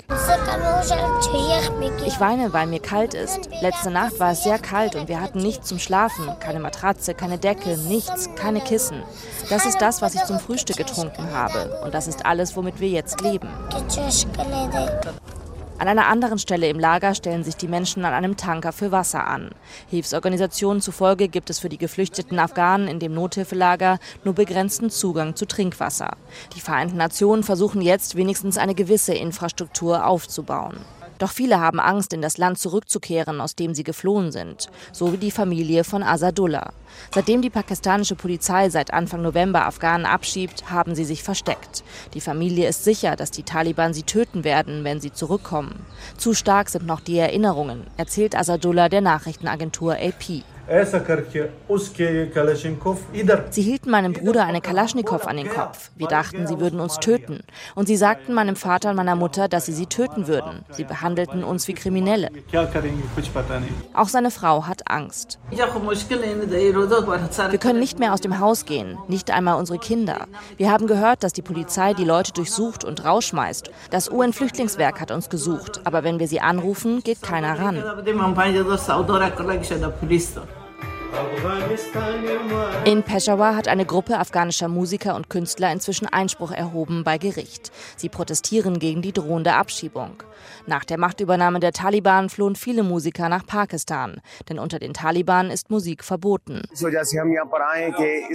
Ich 2.08 2.20
weine, 2.20 2.54
weil 2.54 2.68
mir 2.68 2.80
kalt 2.80 3.14
ist. 3.14 3.50
Letzte 3.62 3.92
Nacht 3.92 4.20
war 4.20 4.32
es 4.32 4.44
sehr 4.44 4.60
kalt 4.60 4.96
und 4.96 5.08
wir 5.08 5.20
hatten 5.20 5.40
nichts 5.40 5.68
zum 5.68 5.80
Schlafen. 5.80 6.28
Keine 6.40 6.60
Matratze, 6.60 7.14
keine 7.14 7.38
Decke, 7.38 7.78
nichts, 7.78 8.30
keine 8.36 8.62
Kissen. 8.62 9.04
Das 9.50 9.66
ist 9.66 9.82
das, 9.82 10.02
was 10.02 10.16
ich 10.16 10.24
zum 10.24 10.40
Frühstück 10.40 10.78
getrunken 10.78 11.32
habe. 11.34 11.82
Und 11.84 11.94
das 11.94 12.08
ist 12.08 12.26
alles, 12.26 12.56
womit 12.56 12.80
wir 12.80 12.90
jetzt 12.90 13.22
leben. 13.22 13.50
An 15.82 15.88
einer 15.88 16.06
anderen 16.06 16.38
Stelle 16.38 16.70
im 16.70 16.78
Lager 16.78 17.16
stellen 17.16 17.44
sich 17.44 17.58
die 17.58 17.68
Menschen 17.68 18.06
an 18.06 18.14
einem 18.14 18.38
Tanker 18.38 18.72
für 18.72 18.92
Wasser 18.92 19.26
an. 19.26 19.50
Hilfsorganisationen 19.90 20.80
zufolge 20.80 21.28
gibt 21.28 21.50
es 21.50 21.58
für 21.58 21.70
die 21.70 21.80
geflüchteten 21.80 22.38
Afghanen 22.38 22.88
in 22.88 23.00
dem 23.00 23.16
Nothilfelager 23.16 23.98
nur 24.24 24.36
begrenzten 24.36 24.92
Zugang 24.92 25.36
zu 25.36 25.48
Trinkwasser. 25.48 26.18
Die 26.56 26.62
Vereinten 26.62 26.98
Nationen 26.98 27.42
versuchen 27.42 27.82
jetzt 27.82 28.16
wenigstens 28.16 28.60
eine 28.60 28.76
gewisse 28.76 29.16
Infrastruktur 29.16 30.06
aufzubauen. 30.06 30.78
Doch 31.22 31.30
viele 31.30 31.60
haben 31.60 31.80
Angst, 31.80 32.13
in 32.13 32.24
das 32.24 32.40
Land 32.40 32.58
zurückzukehren, 32.58 33.42
aus 33.42 33.56
dem 33.56 33.75
sie 33.75 33.84
geflohen 33.84 34.32
sind, 34.32 34.70
so 34.92 35.13
wie 35.13 35.18
die 35.18 35.30
Familie 35.30 35.84
von 35.84 36.01
Asadullah. 36.01 36.74
Seitdem 37.13 37.44
die 37.44 37.51
pakistanische 37.51 38.16
Polizei 38.16 38.72
seit 38.72 38.92
Anfang 38.92 39.22
November 39.22 39.68
Afghanen 39.68 40.08
abschiebt, 40.08 40.72
haben 40.72 40.96
sie 40.96 41.06
sich 41.06 41.22
versteckt. 41.22 41.84
Die 42.16 42.22
Familie 42.22 42.68
ist 42.68 42.84
sicher, 42.84 43.16
dass 43.16 43.30
die 43.30 43.44
Taliban 43.44 43.94
sie 43.94 44.01
töten 44.01 44.44
werden, 44.44 44.84
wenn 44.84 45.00
sie 45.00 45.13
zurückkommen. 45.13 45.86
Zu 46.18 46.34
stark 46.34 46.70
sind 46.70 46.88
noch 46.88 47.01
die 47.01 47.20
Erinnerungen, 47.20 47.86
erzählt 47.98 48.36
Asadullah 48.36 48.90
der 48.90 49.01
Nachrichtenagentur 49.01 49.98
AP. 49.98 50.44
Sie 53.50 53.62
hielten 53.62 53.90
meinem 53.90 54.13
Bruder 54.13 54.46
eine 54.46 54.62
Kalaschnikow 54.62 55.28
an 55.28 55.36
den 55.36 55.50
Kopf. 55.50 55.92
Wir 55.98 56.08
dachten, 56.08 56.48
sie 56.48 56.62
würden 56.62 56.80
uns 56.80 56.98
töten. 56.98 57.42
Und 57.75 57.88
sie 57.88 57.98
sagten 57.98 58.34
meinem 58.34 58.56
Vater 58.56 58.92
und 58.92 58.96
meiner 58.96 59.18
Mutter, 59.18 59.50
dass 59.50 59.66
sie 59.66 59.74
sie 59.74 59.88
töten 59.88 60.28
würden. 60.28 60.63
Sie 60.72 60.86
behandelten 60.86 61.44
uns 61.44 61.68
wie 61.68 61.74
Kriminelle. 61.74 62.30
Auch 63.94 64.08
seine 64.08 64.32
Frau 64.32 64.66
hat 64.66 64.90
Angst. 64.90 65.40
Wir 65.50 65.68
können 67.60 67.80
nicht 67.80 68.00
mehr 68.00 68.13
aus 68.13 68.22
dem 68.22 68.40
Haus 68.40 68.63
gehen, 68.63 68.98
nicht 69.10 69.30
einmal 69.30 69.60
unsere 69.60 69.78
Kinder. 69.78 70.28
Wir 70.56 70.72
haben 70.72 70.88
gehört, 70.88 71.24
dass 71.24 71.34
die 71.34 71.42
Polizei 71.42 71.94
die 71.94 72.06
Leute 72.06 72.32
durchsucht 72.32 72.86
und 72.86 73.04
rausschmeißt. 73.04 73.72
Das 73.90 74.10
UN-Flüchtlingswerk 74.10 75.01
hat 75.01 75.12
uns 75.12 75.30
gesucht, 75.30 75.82
aber 75.84 76.06
wenn 76.06 76.20
wir 76.20 76.30
sie 76.30 76.40
anrufen, 76.40 77.04
geht 77.04 77.22
keiner 77.22 77.60
ran. 77.60 77.84
In 82.86 83.03
Peshawar 83.03 83.56
hat 83.56 83.68
eine 83.68 83.86
Gruppe 83.86 84.18
afghanischer 84.18 84.68
Musiker 84.68 85.16
und 85.16 85.29
Künstler 85.29 85.72
inzwischen 85.72 86.07
Einspruch 86.07 86.51
erhoben 86.51 87.03
bei 87.03 87.18
Gericht. 87.18 87.72
Sie 87.96 88.09
protestieren 88.09 88.79
gegen 88.79 89.01
die 89.01 89.12
drohende 89.12 89.53
Abschiebung. 89.53 90.24
Nach 90.66 90.83
der 90.83 90.98
Machtübernahme 90.98 91.59
der 91.59 91.74
Taliban 91.74 92.29
flohen 92.29 92.55
viele 92.55 92.83
Musiker 92.83 93.29
nach 93.29 93.46
Pakistan, 93.46 94.22
denn 94.50 94.57
unter 94.57 94.79
den 94.79 94.94
Taliban 94.94 95.51
ist 95.51 95.70
Musik 95.70 96.03
verboten. 96.03 96.64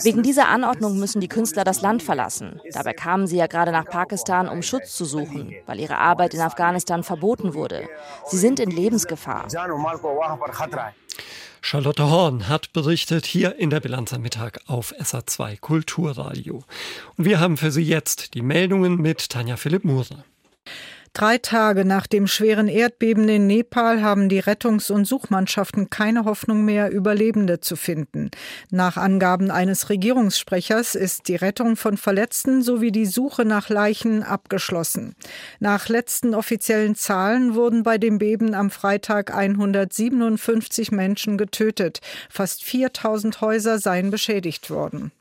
Wegen 0.02 0.22
dieser 0.22 0.48
Anordnung 0.48 0.98
müssen 0.98 1.20
die 1.20 1.28
Künstler 1.28 1.64
das 1.64 1.82
Land 1.82 2.02
verlassen. 2.02 2.60
Dabei 2.72 2.92
kamen 2.92 3.26
sie 3.26 3.36
ja 3.36 3.46
gerade 3.46 3.72
nach 3.72 3.86
Pakistan, 3.86 4.48
um 4.48 4.62
Schutz 4.62 4.94
zu 4.94 5.04
suchen, 5.04 5.54
weil 5.66 5.80
ihre 5.80 5.98
Arbeit 5.98 6.34
in 6.34 6.40
Afghanistan 6.40 7.02
verboten 7.02 7.54
wurde. 7.54 7.88
Sie 8.26 8.38
sind 8.38 8.60
in 8.60 8.70
Lebensgefahr. 8.70 9.46
Charlotte 11.60 12.04
Horn 12.04 12.48
hat 12.48 12.72
berichtet 12.72 13.26
hier 13.26 13.56
in 13.56 13.70
der 13.70 13.80
Bilanz 13.80 14.12
am 14.12 14.22
Mittag 14.22 14.60
auf 14.66 14.94
SA2 14.94 15.58
Kulturradio. 15.58 16.64
Und 17.16 17.24
wir 17.24 17.40
haben 17.40 17.56
für 17.56 17.70
Sie 17.70 17.82
jetzt 17.82 18.34
die 18.34 18.42
Meldungen 18.42 19.00
mit 19.00 19.30
Tanja 19.30 19.56
Philipp 19.56 19.84
Murer. 19.84 20.24
Drei 21.16 21.38
Tage 21.38 21.86
nach 21.86 22.06
dem 22.06 22.26
schweren 22.26 22.68
Erdbeben 22.68 23.26
in 23.30 23.46
Nepal 23.46 24.02
haben 24.02 24.28
die 24.28 24.40
Rettungs- 24.42 24.90
und 24.90 25.06
Suchmannschaften 25.06 25.88
keine 25.88 26.26
Hoffnung 26.26 26.66
mehr, 26.66 26.90
Überlebende 26.90 27.58
zu 27.58 27.74
finden. 27.74 28.30
Nach 28.70 28.98
Angaben 28.98 29.50
eines 29.50 29.88
Regierungssprechers 29.88 30.94
ist 30.94 31.28
die 31.28 31.36
Rettung 31.36 31.76
von 31.76 31.96
Verletzten 31.96 32.60
sowie 32.60 32.92
die 32.92 33.06
Suche 33.06 33.46
nach 33.46 33.70
Leichen 33.70 34.22
abgeschlossen. 34.22 35.14
Nach 35.58 35.88
letzten 35.88 36.34
offiziellen 36.34 36.96
Zahlen 36.96 37.54
wurden 37.54 37.82
bei 37.82 37.96
dem 37.96 38.18
Beben 38.18 38.52
am 38.52 38.68
Freitag 38.68 39.34
157 39.34 40.92
Menschen 40.92 41.38
getötet. 41.38 42.00
Fast 42.28 42.62
4000 42.62 43.40
Häuser 43.40 43.78
seien 43.78 44.10
beschädigt 44.10 44.68
worden. 44.68 45.12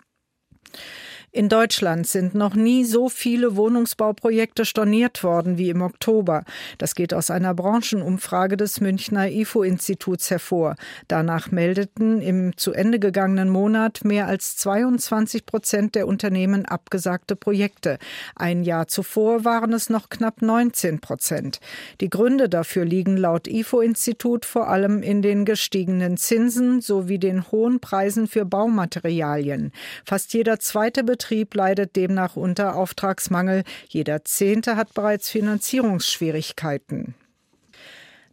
In 1.35 1.49
Deutschland 1.49 2.07
sind 2.07 2.33
noch 2.33 2.55
nie 2.55 2.85
so 2.85 3.09
viele 3.09 3.57
Wohnungsbauprojekte 3.57 4.63
storniert 4.63 5.21
worden 5.21 5.57
wie 5.57 5.69
im 5.69 5.81
Oktober. 5.81 6.45
Das 6.77 6.95
geht 6.95 7.13
aus 7.13 7.29
einer 7.29 7.53
Branchenumfrage 7.53 8.55
des 8.55 8.79
Münchner 8.79 9.29
IFO-Instituts 9.29 10.31
hervor. 10.31 10.77
Danach 11.09 11.51
meldeten 11.51 12.21
im 12.21 12.55
zu 12.55 12.71
Ende 12.71 12.99
gegangenen 12.99 13.49
Monat 13.49 14.05
mehr 14.05 14.27
als 14.27 14.55
22 14.55 15.45
Prozent 15.45 15.95
der 15.95 16.07
Unternehmen 16.07 16.63
abgesagte 16.63 17.35
Projekte. 17.35 17.97
Ein 18.37 18.63
Jahr 18.63 18.87
zuvor 18.87 19.43
waren 19.43 19.73
es 19.73 19.89
noch 19.89 20.07
knapp 20.07 20.41
19 20.41 21.01
Prozent. 21.01 21.59
Die 21.99 22.09
Gründe 22.09 22.47
dafür 22.47 22.85
liegen 22.85 23.17
laut 23.17 23.49
IFO-Institut 23.49 24.45
vor 24.45 24.69
allem 24.69 25.03
in 25.03 25.21
den 25.21 25.43
gestiegenen 25.43 26.15
Zinsen 26.15 26.79
sowie 26.79 27.19
den 27.19 27.51
hohen 27.51 27.81
Preisen 27.81 28.27
für 28.27 28.45
Baumaterialien. 28.45 29.73
Fast 30.05 30.33
jeder 30.33 30.61
zweite 30.61 31.03
Betrieb 31.03 31.24
Betrieb 31.25 31.55
leidet 31.55 31.95
demnach 31.95 32.35
unter 32.35 32.75
Auftragsmangel. 32.75 33.63
Jeder 33.89 34.23
Zehnte 34.25 34.75
hat 34.75 34.93
bereits 34.93 35.27
Finanzierungsschwierigkeiten. 35.27 37.15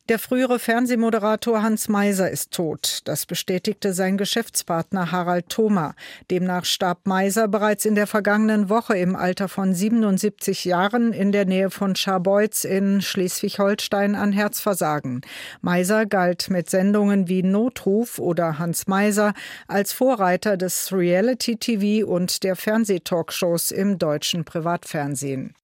Der 0.08 0.18
frühere 0.18 0.58
Fernsehmoderator 0.58 1.62
Hans 1.62 1.88
Meiser 1.88 2.28
ist 2.28 2.50
tot. 2.50 3.02
Das 3.04 3.24
bestätigte 3.24 3.92
sein 3.92 4.16
Geschäftspartner 4.16 5.12
Harald 5.12 5.48
Thoma. 5.48 5.94
Demnach 6.28 6.64
starb 6.64 7.06
Meiser 7.06 7.46
bereits 7.46 7.84
in 7.84 7.94
der 7.94 8.08
vergangenen 8.08 8.68
Woche 8.68 8.98
im 8.98 9.14
Alter 9.14 9.48
von 9.48 9.72
77 9.72 10.64
Jahren 10.64 11.12
in 11.12 11.30
der 11.30 11.44
Nähe 11.44 11.70
von 11.70 11.94
Scharbeutz 11.94 12.64
in 12.64 13.00
Schleswig-Holstein 13.00 14.16
an 14.16 14.32
Herzversagen. 14.32 15.20
Meiser 15.60 16.04
galt 16.04 16.50
mit 16.50 16.68
Sendungen 16.68 17.28
wie 17.28 17.44
Notruf 17.44 18.18
oder 18.18 18.58
Hans 18.58 18.88
Meiser 18.88 19.34
als 19.68 19.92
Vorreiter 19.92 20.56
des 20.56 20.92
Reality-TV 20.92 22.04
und 22.04 22.42
der 22.42 22.56
Fernsehtalkshows 22.56 23.70
im 23.70 23.98
deutschen 23.98 24.44
Privatfernsehen. 24.44 25.54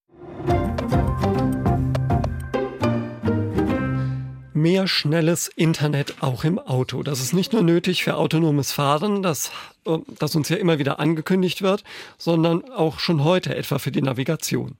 Mehr 4.61 4.87
schnelles 4.87 5.47
Internet 5.47 6.15
auch 6.21 6.43
im 6.43 6.59
Auto. 6.59 7.03
Das 7.03 7.19
ist 7.19 7.33
nicht 7.33 7.53
nur 7.53 7.63
nötig 7.63 8.03
für 8.03 8.15
autonomes 8.15 8.71
Fahren, 8.71 9.23
das 9.23 9.51
das 10.19 10.35
uns 10.35 10.49
ja 10.49 10.57
immer 10.57 10.79
wieder 10.79 10.99
angekündigt 10.99 11.61
wird, 11.61 11.83
sondern 12.17 12.69
auch 12.71 12.99
schon 12.99 13.23
heute 13.23 13.55
etwa 13.55 13.79
für 13.79 13.91
die 13.91 14.01
Navigation. 14.01 14.77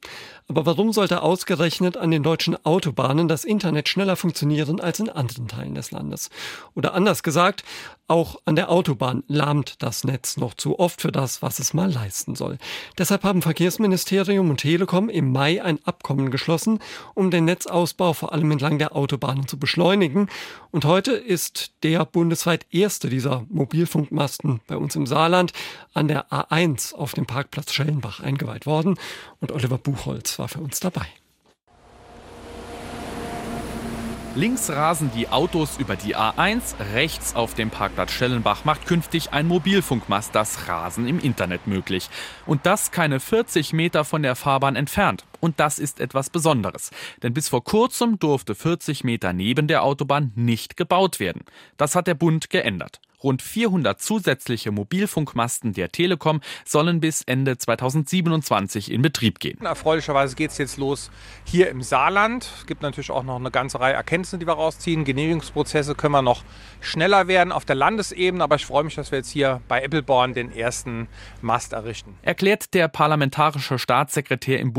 Aber 0.50 0.66
warum 0.66 0.92
sollte 0.94 1.22
ausgerechnet 1.22 1.96
an 1.96 2.10
den 2.10 2.24
deutschen 2.24 2.58
Autobahnen 2.66 3.28
das 3.28 3.46
Internet 3.46 3.88
schneller 3.88 4.16
funktionieren 4.16 4.82
als 4.82 5.00
in 5.00 5.08
anderen 5.08 5.48
Teilen 5.48 5.76
des 5.76 5.92
Landes? 5.92 6.32
Oder 6.74 6.96
anders 6.96 7.22
gesagt, 7.22 7.64
auch 8.08 8.38
an 8.46 8.56
der 8.56 8.72
Autobahn 8.72 9.24
lahmt 9.28 9.84
das 9.84 10.04
Netz 10.04 10.38
noch 10.38 10.56
zu 10.56 10.80
oft 10.80 11.02
für 11.02 11.12
das, 11.12 11.44
was 11.44 11.60
es 11.60 11.76
mal 11.76 11.92
leisten 11.92 12.34
soll. 12.34 12.58
Deshalb 12.98 13.24
haben 13.24 13.44
Verkehrsministerium 13.44 14.50
und 14.50 14.58
Telekom 14.58 15.10
im 15.10 15.32
Mai 15.32 15.64
ein 15.64 15.78
Abkommen 15.86 16.32
geschlossen, 16.32 16.80
um 17.14 17.30
den 17.30 17.46
Netzausbau 17.46 18.14
vor 18.14 18.34
allem 18.34 18.50
entlang 18.50 18.80
der 18.80 18.96
Autobahnen 18.96 19.48
zu 19.48 19.60
beschleunigen. 19.60 20.30
Und 20.72 20.86
heute 20.86 21.12
ist 21.12 21.74
der 21.84 22.04
bundesweit 22.06 22.66
erste 22.72 23.10
dieser 23.10 23.46
Mobilfunkmasten 23.50 24.62
bei 24.66 24.78
uns 24.78 24.89
im 24.96 25.06
Saarland 25.06 25.54
an 25.94 26.08
der 26.08 26.32
A1 26.32 26.94
auf 26.94 27.14
dem 27.14 27.26
Parkplatz 27.26 27.74
Schellenbach 27.74 28.20
eingeweiht 28.20 28.66
worden 28.66 28.98
und 29.40 29.52
Oliver 29.52 29.78
Buchholz 29.78 30.40
war 30.40 30.48
für 30.48 30.60
uns 30.60 30.80
dabei. 30.80 31.08
Links 34.36 34.70
rasen 34.70 35.12
die 35.16 35.28
Autos 35.28 35.78
über 35.80 35.96
die 35.96 36.16
A1, 36.16 36.76
rechts 36.94 37.36
auf 37.36 37.56
dem 37.56 37.72
Parkplatz 37.72 38.12
Schellenbach 38.12 38.64
macht 38.64 38.86
künftig 38.86 39.34
ein 39.34 39.48
Mobilfunkmast 39.48 40.36
das 40.36 40.68
Rasen 40.68 41.08
im 41.08 41.20
Internet 41.20 41.66
möglich. 41.66 42.10
Und 42.46 42.66
das 42.66 42.92
keine 42.92 43.20
40 43.20 43.74
Meter 43.74 44.06
von 44.06 44.22
der 44.22 44.36
Fahrbahn 44.36 44.76
entfernt. 44.76 45.26
Und 45.40 45.60
das 45.60 45.80
ist 45.80 46.00
etwas 46.00 46.30
Besonderes. 46.30 46.92
Denn 47.24 47.34
bis 47.34 47.50
vor 47.50 47.64
kurzem 47.64 48.20
durfte 48.20 48.56
40 48.56 49.04
Meter 49.04 49.34
neben 49.34 49.68
der 49.68 49.84
Autobahn 49.84 50.32
nicht 50.36 50.78
gebaut 50.78 51.20
werden. 51.20 51.44
Das 51.78 51.96
hat 51.96 52.08
der 52.08 52.16
Bund 52.16 52.50
geändert. 52.50 53.02
Rund 53.22 53.42
400 53.42 54.02
zusätzliche 54.02 54.72
Mobilfunkmasten 54.72 55.74
der 55.74 55.92
Telekom 55.92 56.40
sollen 56.64 57.02
bis 57.02 57.22
Ende 57.22 57.58
2027 57.58 58.92
in 58.92 59.02
Betrieb 59.02 59.40
gehen. 59.40 59.60
Erfreulicherweise 59.62 60.36
geht 60.36 60.52
es 60.52 60.58
jetzt 60.58 60.78
los 60.78 61.12
hier 61.44 61.70
im 61.70 61.82
Saarland. 61.82 62.50
Es 62.60 62.66
gibt 62.66 62.82
natürlich 62.82 63.12
auch 63.12 63.24
noch 63.24 63.36
eine 63.36 63.52
ganze 63.52 63.80
Reihe 63.80 63.94
Erkenntnisse, 63.94 64.38
die 64.38 64.48
wir 64.48 64.54
rausziehen. 64.54 65.04
Genehmigungsprozesse 65.04 65.96
können 65.96 66.14
wir 66.14 66.22
noch 66.22 66.44
schneller 66.80 67.28
werden 67.28 67.52
auf 67.52 67.66
der 67.66 67.76
Landesebene, 67.76 68.42
aber 68.42 68.56
ich 68.56 68.66
freue 68.66 68.86
mich, 68.86 68.96
dass 68.96 69.12
wir 69.12 69.18
jetzt 69.18 69.32
hier 69.32 69.62
bei 69.68 69.82
Eppelborn 69.82 70.34
den 70.34 70.52
ersten 70.54 71.10
Mast 71.42 71.74
errichten. 71.74 72.16
Erklärt 72.22 72.74
der 72.74 72.88
parlamentarische 72.88 73.80
Staatssekretär 73.80 74.60
im 74.60 74.72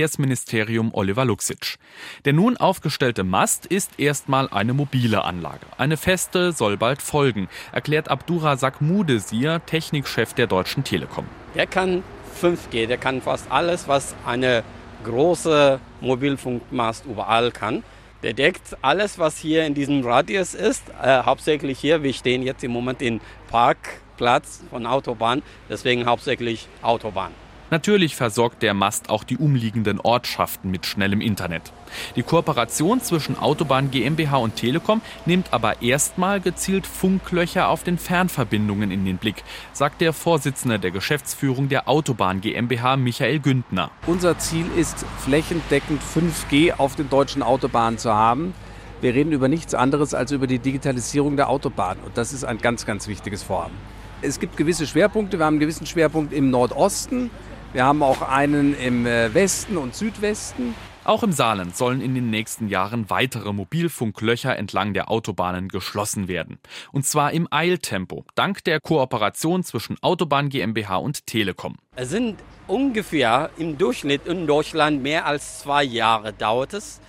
Bundesverkehrsministerium 0.00 0.94
Oliver 0.94 1.24
Luxic. 1.24 1.76
Der 2.24 2.32
nun 2.32 2.56
aufgestellte 2.56 3.22
Mast 3.22 3.66
ist 3.66 3.98
erstmal 3.98 4.48
eine 4.48 4.72
mobile 4.72 5.24
Anlage. 5.24 5.66
Eine 5.76 5.96
feste 5.96 6.52
soll 6.52 6.76
bald 6.76 7.02
folgen 7.02 7.48
erklärt 7.72 8.08
Abdurazak 8.08 8.80
Mudesir, 8.80 9.60
Technikchef 9.66 10.32
der 10.32 10.46
Deutschen 10.46 10.84
Telekom. 10.84 11.26
Der 11.54 11.66
kann 11.66 12.02
5G, 12.40 12.86
der 12.86 12.96
kann 12.96 13.20
fast 13.20 13.50
alles, 13.50 13.88
was 13.88 14.14
eine 14.24 14.62
große 15.04 15.80
Mobilfunkmast 16.00 17.04
überall 17.04 17.50
kann. 17.50 17.82
Der 18.22 18.32
deckt 18.32 18.76
alles, 18.82 19.18
was 19.18 19.38
hier 19.38 19.66
in 19.66 19.74
diesem 19.74 20.04
Radius 20.04 20.54
ist, 20.54 20.82
äh, 21.02 21.22
hauptsächlich 21.22 21.78
hier. 21.78 22.02
Wir 22.02 22.12
stehen 22.12 22.42
jetzt 22.42 22.62
im 22.64 22.70
Moment 22.70 23.02
im 23.02 23.20
Parkplatz 23.50 24.62
von 24.70 24.86
Autobahn, 24.86 25.42
deswegen 25.68 26.06
hauptsächlich 26.06 26.68
Autobahn. 26.82 27.32
Natürlich 27.70 28.16
versorgt 28.16 28.62
der 28.62 28.74
Mast 28.74 29.10
auch 29.10 29.22
die 29.22 29.36
umliegenden 29.36 30.00
Ortschaften 30.00 30.72
mit 30.72 30.86
schnellem 30.86 31.20
Internet. 31.20 31.72
Die 32.16 32.24
Kooperation 32.24 33.00
zwischen 33.00 33.38
Autobahn 33.38 33.92
GmbH 33.92 34.38
und 34.38 34.56
Telekom 34.56 35.00
nimmt 35.24 35.52
aber 35.52 35.80
erstmal 35.80 36.40
gezielt 36.40 36.84
Funklöcher 36.84 37.68
auf 37.68 37.84
den 37.84 37.96
Fernverbindungen 37.96 38.90
in 38.90 39.04
den 39.04 39.18
Blick, 39.18 39.44
sagt 39.72 40.00
der 40.00 40.12
Vorsitzende 40.12 40.80
der 40.80 40.90
Geschäftsführung 40.90 41.68
der 41.68 41.88
Autobahn 41.88 42.40
GmbH 42.40 42.96
Michael 42.96 43.38
Güntner. 43.38 43.92
Unser 44.08 44.36
Ziel 44.38 44.66
ist 44.76 45.06
flächendeckend 45.18 46.02
5G 46.02 46.72
auf 46.76 46.96
den 46.96 47.08
deutschen 47.08 47.42
Autobahnen 47.42 47.98
zu 47.98 48.12
haben. 48.12 48.52
Wir 49.00 49.14
reden 49.14 49.30
über 49.30 49.46
nichts 49.46 49.74
anderes 49.74 50.12
als 50.12 50.32
über 50.32 50.48
die 50.48 50.58
Digitalisierung 50.58 51.36
der 51.36 51.48
Autobahn 51.48 51.98
und 52.04 52.18
das 52.18 52.32
ist 52.32 52.44
ein 52.44 52.58
ganz, 52.58 52.84
ganz 52.84 53.06
wichtiges 53.06 53.44
Vorhaben. 53.44 53.74
Es 54.22 54.38
gibt 54.38 54.56
gewisse 54.56 54.86
Schwerpunkte. 54.86 55.38
Wir 55.38 55.46
haben 55.46 55.54
einen 55.54 55.60
gewissen 55.60 55.86
Schwerpunkt 55.86 56.34
im 56.34 56.50
Nordosten. 56.50 57.30
Wir 57.72 57.84
haben 57.84 58.02
auch 58.02 58.22
einen 58.22 58.74
im 58.74 59.06
äh, 59.06 59.32
Westen 59.32 59.76
und 59.76 59.94
Südwesten. 59.94 60.74
Auch 61.04 61.22
im 61.22 61.30
Saarland 61.30 61.76
sollen 61.76 62.00
in 62.00 62.16
den 62.16 62.28
nächsten 62.28 62.66
Jahren 62.66 63.08
weitere 63.10 63.52
Mobilfunklöcher 63.52 64.56
entlang 64.56 64.92
der 64.92 65.08
Autobahnen 65.08 65.68
geschlossen 65.68 66.26
werden. 66.26 66.58
Und 66.90 67.06
zwar 67.06 67.30
im 67.30 67.46
Eiltempo, 67.48 68.24
dank 68.34 68.64
der 68.64 68.80
Kooperation 68.80 69.62
zwischen 69.62 69.96
Autobahn 70.02 70.48
GmbH 70.48 70.96
und 70.96 71.28
Telekom. 71.28 71.76
Es 71.94 72.10
sind 72.10 72.40
ungefähr 72.66 73.50
im 73.56 73.78
Durchschnitt 73.78 74.26
in 74.26 74.48
Deutschland 74.48 75.00
mehr 75.00 75.24
als 75.24 75.60
zwei 75.60 75.84
Jahre 75.84 76.32
dauert 76.32 76.74
es, 76.74 77.00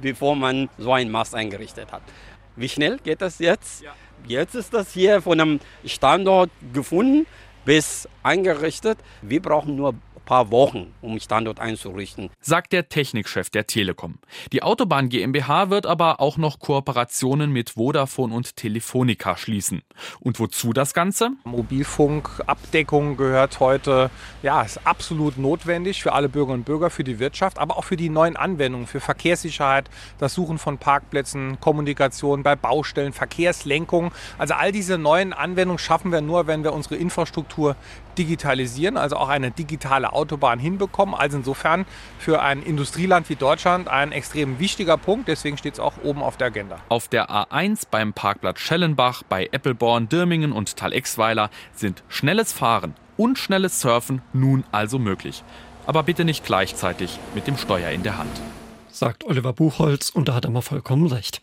bevor 0.00 0.36
man 0.36 0.68
so 0.78 0.92
einen 0.92 1.10
Mast 1.10 1.34
eingerichtet 1.34 1.90
hat. 1.90 2.02
Wie 2.54 2.68
schnell 2.68 2.98
geht 3.02 3.20
das 3.20 3.40
jetzt? 3.40 3.82
Jetzt 4.28 4.54
ist 4.54 4.72
das 4.72 4.92
hier 4.92 5.20
von 5.20 5.40
einem 5.40 5.60
Standort 5.84 6.50
gefunden 6.72 7.26
bis 7.66 8.08
eingerichtet. 8.22 8.98
Wir 9.20 9.42
brauchen 9.42 9.76
nur 9.76 9.94
paar 10.26 10.50
Wochen, 10.50 10.92
um 11.00 11.18
Standort 11.18 11.60
einzurichten. 11.60 12.28
Sagt 12.40 12.74
der 12.74 12.90
Technikchef 12.90 13.48
der 13.48 13.66
Telekom. 13.66 14.18
Die 14.52 14.62
Autobahn 14.62 15.08
GmbH 15.08 15.70
wird 15.70 15.86
aber 15.86 16.20
auch 16.20 16.36
noch 16.36 16.58
Kooperationen 16.58 17.50
mit 17.50 17.70
Vodafone 17.70 18.34
und 18.34 18.56
Telefonica 18.56 19.38
schließen. 19.38 19.80
Und 20.20 20.38
wozu 20.38 20.74
das 20.74 20.92
Ganze? 20.92 21.30
Mobilfunkabdeckung 21.44 23.16
gehört 23.16 23.60
heute, 23.60 24.10
ja, 24.42 24.60
ist 24.60 24.86
absolut 24.86 25.38
notwendig 25.38 26.02
für 26.02 26.12
alle 26.12 26.28
Bürgerinnen 26.28 26.60
und 26.60 26.66
Bürger, 26.66 26.90
für 26.90 27.04
die 27.04 27.18
Wirtschaft, 27.18 27.58
aber 27.58 27.78
auch 27.78 27.84
für 27.84 27.96
die 27.96 28.10
neuen 28.10 28.36
Anwendungen, 28.36 28.86
für 28.86 29.00
Verkehrssicherheit, 29.00 29.88
das 30.18 30.34
Suchen 30.34 30.58
von 30.58 30.78
Parkplätzen, 30.78 31.58
Kommunikation 31.60 32.42
bei 32.42 32.56
Baustellen, 32.56 33.12
Verkehrslenkung. 33.12 34.12
Also 34.38 34.54
all 34.54 34.72
diese 34.72 34.98
neuen 34.98 35.32
Anwendungen 35.32 35.78
schaffen 35.78 36.10
wir 36.10 36.20
nur, 36.20 36.48
wenn 36.48 36.64
wir 36.64 36.72
unsere 36.72 36.96
Infrastruktur 36.96 37.76
digitalisieren, 38.18 38.96
also 38.96 39.16
auch 39.16 39.28
eine 39.28 39.50
digitale 39.50 40.12
Autobahn 40.12 40.58
hinbekommen. 40.58 41.14
Also 41.14 41.36
insofern 41.38 41.86
für 42.18 42.42
ein 42.42 42.62
Industrieland 42.62 43.28
wie 43.28 43.36
Deutschland 43.36 43.88
ein 43.88 44.12
extrem 44.12 44.58
wichtiger 44.58 44.96
Punkt. 44.96 45.28
Deswegen 45.28 45.56
steht 45.58 45.74
es 45.74 45.80
auch 45.80 45.94
oben 46.02 46.22
auf 46.22 46.36
der 46.36 46.48
Agenda. 46.48 46.78
Auf 46.88 47.08
der 47.08 47.30
A1 47.30 47.82
beim 47.90 48.12
Parkplatz 48.12 48.60
Schellenbach, 48.60 49.22
bei 49.22 49.48
Eppelborn, 49.52 50.08
Dirmingen 50.08 50.52
und 50.52 50.76
Tal-Exweiler 50.76 51.50
sind 51.74 52.02
schnelles 52.08 52.52
Fahren 52.52 52.94
und 53.16 53.38
schnelles 53.38 53.80
Surfen 53.80 54.22
nun 54.32 54.64
also 54.72 54.98
möglich. 54.98 55.42
Aber 55.86 56.02
bitte 56.02 56.24
nicht 56.24 56.44
gleichzeitig 56.44 57.18
mit 57.34 57.46
dem 57.46 57.56
Steuer 57.56 57.90
in 57.90 58.02
der 58.02 58.18
Hand. 58.18 58.40
Sagt 58.90 59.24
Oliver 59.24 59.52
Buchholz 59.52 60.10
und 60.10 60.28
da 60.28 60.34
hat 60.34 60.44
er 60.44 60.50
mal 60.50 60.62
vollkommen 60.62 61.06
recht. 61.06 61.42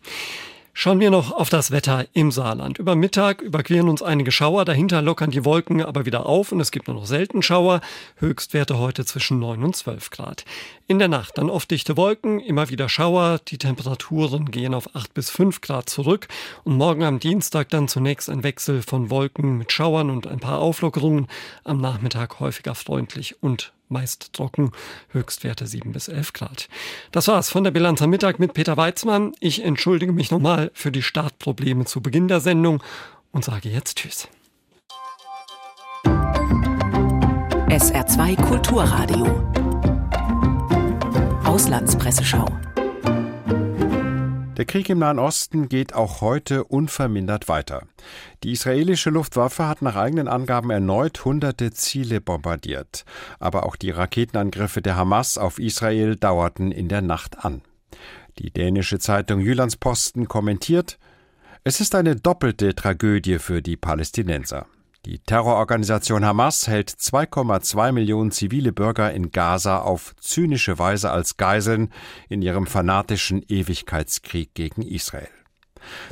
Schauen 0.76 0.98
wir 0.98 1.12
noch 1.12 1.30
auf 1.30 1.50
das 1.50 1.70
Wetter 1.70 2.04
im 2.14 2.32
Saarland. 2.32 2.78
Über 2.78 2.96
Mittag 2.96 3.40
überqueren 3.40 3.88
uns 3.88 4.02
einige 4.02 4.32
Schauer, 4.32 4.64
dahinter 4.64 5.02
lockern 5.02 5.30
die 5.30 5.44
Wolken 5.44 5.80
aber 5.80 6.04
wieder 6.04 6.26
auf 6.26 6.50
und 6.50 6.58
es 6.58 6.72
gibt 6.72 6.88
nur 6.88 6.96
noch 6.96 7.06
selten 7.06 7.42
Schauer. 7.42 7.80
Höchstwerte 8.16 8.76
heute 8.76 9.04
zwischen 9.04 9.38
9 9.38 9.62
und 9.62 9.76
12 9.76 10.10
Grad. 10.10 10.44
In 10.88 10.98
der 10.98 11.06
Nacht 11.06 11.38
dann 11.38 11.48
oft 11.48 11.70
dichte 11.70 11.96
Wolken, 11.96 12.40
immer 12.40 12.70
wieder 12.70 12.88
Schauer, 12.88 13.38
die 13.46 13.56
Temperaturen 13.56 14.50
gehen 14.50 14.74
auf 14.74 14.96
8 14.96 15.14
bis 15.14 15.30
5 15.30 15.60
Grad 15.60 15.88
zurück 15.88 16.26
und 16.64 16.76
morgen 16.76 17.04
am 17.04 17.20
Dienstag 17.20 17.68
dann 17.68 17.86
zunächst 17.86 18.28
ein 18.28 18.42
Wechsel 18.42 18.82
von 18.82 19.10
Wolken 19.10 19.56
mit 19.56 19.70
Schauern 19.70 20.10
und 20.10 20.26
ein 20.26 20.40
paar 20.40 20.58
Auflockerungen, 20.58 21.28
am 21.62 21.80
Nachmittag 21.80 22.40
häufiger 22.40 22.74
freundlich 22.74 23.40
und 23.40 23.73
meist 23.88 24.32
trocken, 24.32 24.72
Höchstwerte 25.10 25.66
7 25.66 25.92
bis 25.92 26.08
11 26.08 26.32
Grad. 26.32 26.68
Das 27.12 27.28
war's 27.28 27.50
von 27.50 27.64
der 27.64 27.70
Bilanz 27.70 28.02
am 28.02 28.10
Mittag 28.10 28.38
mit 28.38 28.54
Peter 28.54 28.76
Weizmann. 28.76 29.32
Ich 29.40 29.64
entschuldige 29.64 30.12
mich 30.12 30.30
nochmal 30.30 30.70
für 30.74 30.92
die 30.92 31.02
Startprobleme 31.02 31.84
zu 31.84 32.00
Beginn 32.00 32.28
der 32.28 32.40
Sendung 32.40 32.82
und 33.32 33.44
sage 33.44 33.68
jetzt 33.68 33.96
Tschüss. 33.98 34.28
SR2 37.68 38.40
Kulturradio 38.40 39.26
Auslandspresseschau 41.44 42.46
Der 44.56 44.66
Krieg 44.66 44.88
im 44.88 45.00
Nahen 45.00 45.18
Osten 45.18 45.68
geht 45.68 45.94
auch 45.94 46.20
heute 46.20 46.62
unvermindert 46.62 47.48
weiter. 47.48 47.88
Die 48.44 48.52
israelische 48.52 49.10
Luftwaffe 49.10 49.66
hat 49.66 49.82
nach 49.82 49.96
eigenen 49.96 50.28
Angaben 50.28 50.70
erneut 50.70 51.24
hunderte 51.24 51.72
Ziele 51.72 52.20
bombardiert. 52.20 53.04
Aber 53.40 53.66
auch 53.66 53.74
die 53.74 53.90
Raketenangriffe 53.90 54.80
der 54.80 54.94
Hamas 54.94 55.38
auf 55.38 55.58
Israel 55.58 56.14
dauerten 56.14 56.70
in 56.70 56.88
der 56.88 57.02
Nacht 57.02 57.44
an. 57.44 57.62
Die 58.38 58.52
dänische 58.52 59.00
Zeitung 59.00 59.40
Jyllandsposten 59.40 60.28
kommentiert, 60.28 60.98
es 61.64 61.80
ist 61.80 61.96
eine 61.96 62.14
doppelte 62.14 62.76
Tragödie 62.76 63.40
für 63.40 63.60
die 63.60 63.76
Palästinenser. 63.76 64.66
Die 65.06 65.18
Terrororganisation 65.18 66.24
Hamas 66.24 66.66
hält 66.66 66.90
2,2 66.90 67.92
Millionen 67.92 68.30
zivile 68.30 68.72
Bürger 68.72 69.12
in 69.12 69.32
Gaza 69.32 69.80
auf 69.80 70.14
zynische 70.18 70.78
Weise 70.78 71.10
als 71.10 71.36
Geiseln 71.36 71.92
in 72.30 72.40
ihrem 72.40 72.66
fanatischen 72.66 73.42
Ewigkeitskrieg 73.46 74.54
gegen 74.54 74.80
Israel. 74.80 75.28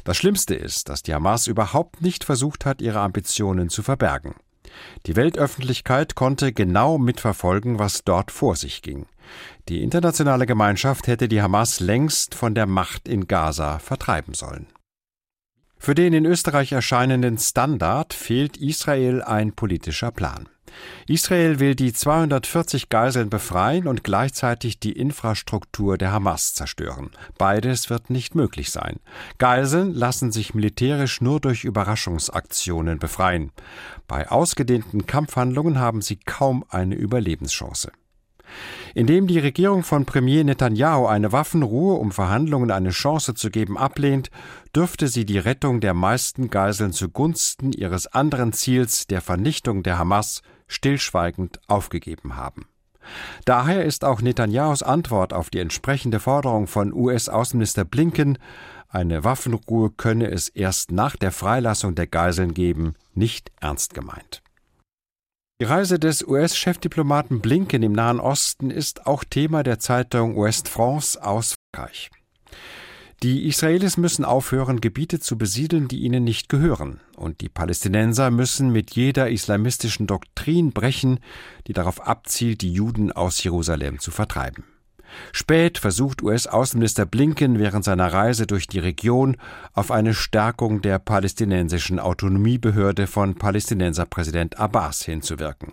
Das 0.05 0.19
Schlimmste 0.19 0.55
ist, 0.55 0.91
dass 0.91 1.03
die 1.03 1.15
Hamas 1.15 1.47
überhaupt 1.47 2.03
nicht 2.03 2.25
versucht 2.25 2.67
hat, 2.67 2.83
ihre 2.83 3.01
Ambitionen 3.01 3.71
zu 3.71 3.83
verbergen. 3.83 4.35
Die 5.07 5.17
Weltöffentlichkeit 5.17 6.15
konnte 6.15 6.53
genau 6.53 6.99
mitverfolgen, 6.99 7.79
was 7.79 8.05
dort 8.05 8.31
vor 8.31 8.57
sich 8.57 8.83
ging. 8.83 9.07
Die 9.71 9.83
internationale 9.83 10.45
Gemeinschaft 10.45 11.07
hätte 11.07 11.29
die 11.29 11.41
Hamas 11.41 11.81
längst 11.81 12.35
von 12.35 12.55
der 12.55 12.67
Macht 12.67 13.09
in 13.09 13.27
Gaza 13.27 13.79
vertreiben 13.79 14.35
sollen. 14.35 14.67
Für 15.85 15.97
den 15.97 16.13
in 16.13 16.27
Österreich 16.27 16.71
erscheinenden 16.71 17.39
Standard 17.39 18.15
fehlt 18.15 18.57
Israel 18.57 19.21
ein 19.21 19.53
politischer 19.53 20.13
Plan. 20.13 20.49
Israel 21.09 21.59
will 21.59 21.75
die 21.75 21.93
240 21.93 22.89
Geiseln 22.89 23.31
befreien 23.31 23.89
und 23.89 24.05
gleichzeitig 24.05 24.79
die 24.79 24.93
Infrastruktur 24.93 25.99
der 25.99 26.13
Hamas 26.13 26.55
zerstören. 26.55 27.11
Beides 27.37 27.91
wird 27.91 28.11
nicht 28.11 28.37
möglich 28.37 28.71
sein. 28.71 29.01
Geiseln 29.39 29.93
lassen 29.93 30.31
sich 30.31 30.55
militärisch 30.55 31.21
nur 31.21 31.41
durch 31.41 31.65
Überraschungsaktionen 31.65 33.01
befreien. 33.01 33.51
Bei 34.07 34.31
ausgedehnten 34.31 35.09
Kampfhandlungen 35.09 35.81
haben 35.81 36.01
sie 36.01 36.15
kaum 36.15 36.65
eine 36.69 36.95
Überlebenschance. 36.95 37.91
Indem 38.95 39.27
die 39.27 39.39
Regierung 39.39 39.83
von 39.83 40.05
Premier 40.05 40.45
Netanyahu 40.45 41.07
eine 41.07 41.33
Waffenruhe, 41.33 41.95
um 41.95 42.13
Verhandlungen 42.13 42.71
eine 42.71 42.91
Chance 42.91 43.35
zu 43.35 43.51
geben, 43.51 43.79
ablehnt, 43.79 44.31
dürfte 44.75 45.09
sie 45.09 45.25
die 45.25 45.39
Rettung 45.39 45.81
der 45.81 45.95
meisten 45.95 46.51
Geiseln 46.51 46.93
zugunsten 46.93 47.73
ihres 47.73 48.07
anderen 48.07 48.53
Ziels, 48.53 49.07
der 49.07 49.21
Vernichtung 49.21 49.83
der 49.83 49.99
Hamas, 49.99 50.43
stillschweigend 50.67 51.61
aufgegeben 51.69 52.37
haben. 52.37 52.67
Daher 53.45 53.85
ist 53.85 54.05
auch 54.05 54.21
Netanyahus 54.21 54.83
Antwort 54.83 55.33
auf 55.33 55.51
die 55.51 55.59
entsprechende 55.59 56.21
Forderung 56.21 56.67
von 56.67 56.93
US-Außenminister 56.93 57.85
Blinken, 57.85 58.39
eine 58.89 59.25
Waffenruhe 59.25 59.91
könne 59.91 60.31
es 60.31 60.51
erst 60.51 60.93
nach 60.93 61.17
der 61.17 61.33
Freilassung 61.33 61.95
der 61.95 62.07
Geiseln 62.07 62.53
geben, 62.53 62.95
nicht 63.15 63.51
ernst 63.59 63.95
gemeint. 63.95 64.43
Die 65.63 65.67
Reise 65.69 66.01
des 66.01 66.27
US-Chefdiplomaten 66.27 67.41
Blinken 67.41 67.85
im 67.85 67.93
Nahen 67.93 68.19
Osten 68.19 68.73
ist 68.73 69.07
auch 69.07 69.23
Thema 69.23 69.63
der 69.63 69.79
Zeitung 69.79 70.35
West 70.35 70.69
France 70.69 71.25
aus 71.25 71.55
Frankreich. 71.73 72.11
Die 73.23 73.47
Israelis 73.47 73.97
müssen 73.97 74.25
aufhören, 74.25 74.81
Gebiete 74.81 75.21
zu 75.21 75.39
besiedeln, 75.39 75.87
die 75.87 76.01
ihnen 76.01 76.25
nicht 76.25 76.49
gehören, 76.49 76.99
und 77.17 77.41
die 77.43 77.49
Palästinenser 77.49 78.33
müssen 78.33 78.71
mit 78.73 78.97
jeder 78.97 79.31
islamistischen 79.31 80.09
Doktrin 80.09 80.73
brechen, 80.73 81.21
die 81.69 81.75
darauf 81.75 82.05
abzielt, 82.05 82.63
die 82.63 82.73
Juden 82.73 83.13
aus 83.13 83.41
Jerusalem 83.45 84.01
zu 84.01 84.11
vertreiben. 84.11 84.65
Spät 85.33 85.79
versucht 85.79 86.23
US-Außenminister 86.23 87.07
Blinken 87.07 87.59
während 87.59 87.85
seiner 87.85 88.13
Reise 88.13 88.47
durch 88.47 88.67
die 88.67 88.79
Region 88.79 89.37
auf 89.73 89.91
eine 89.91 90.15
Stärkung 90.15 90.83
der 90.83 90.99
palästinensischen 90.99 91.99
Autonomiebehörde 91.99 93.07
von 93.07 93.35
Palästinenserpräsident 93.35 94.59
Abbas 94.59 95.03
hinzuwirken. 95.03 95.73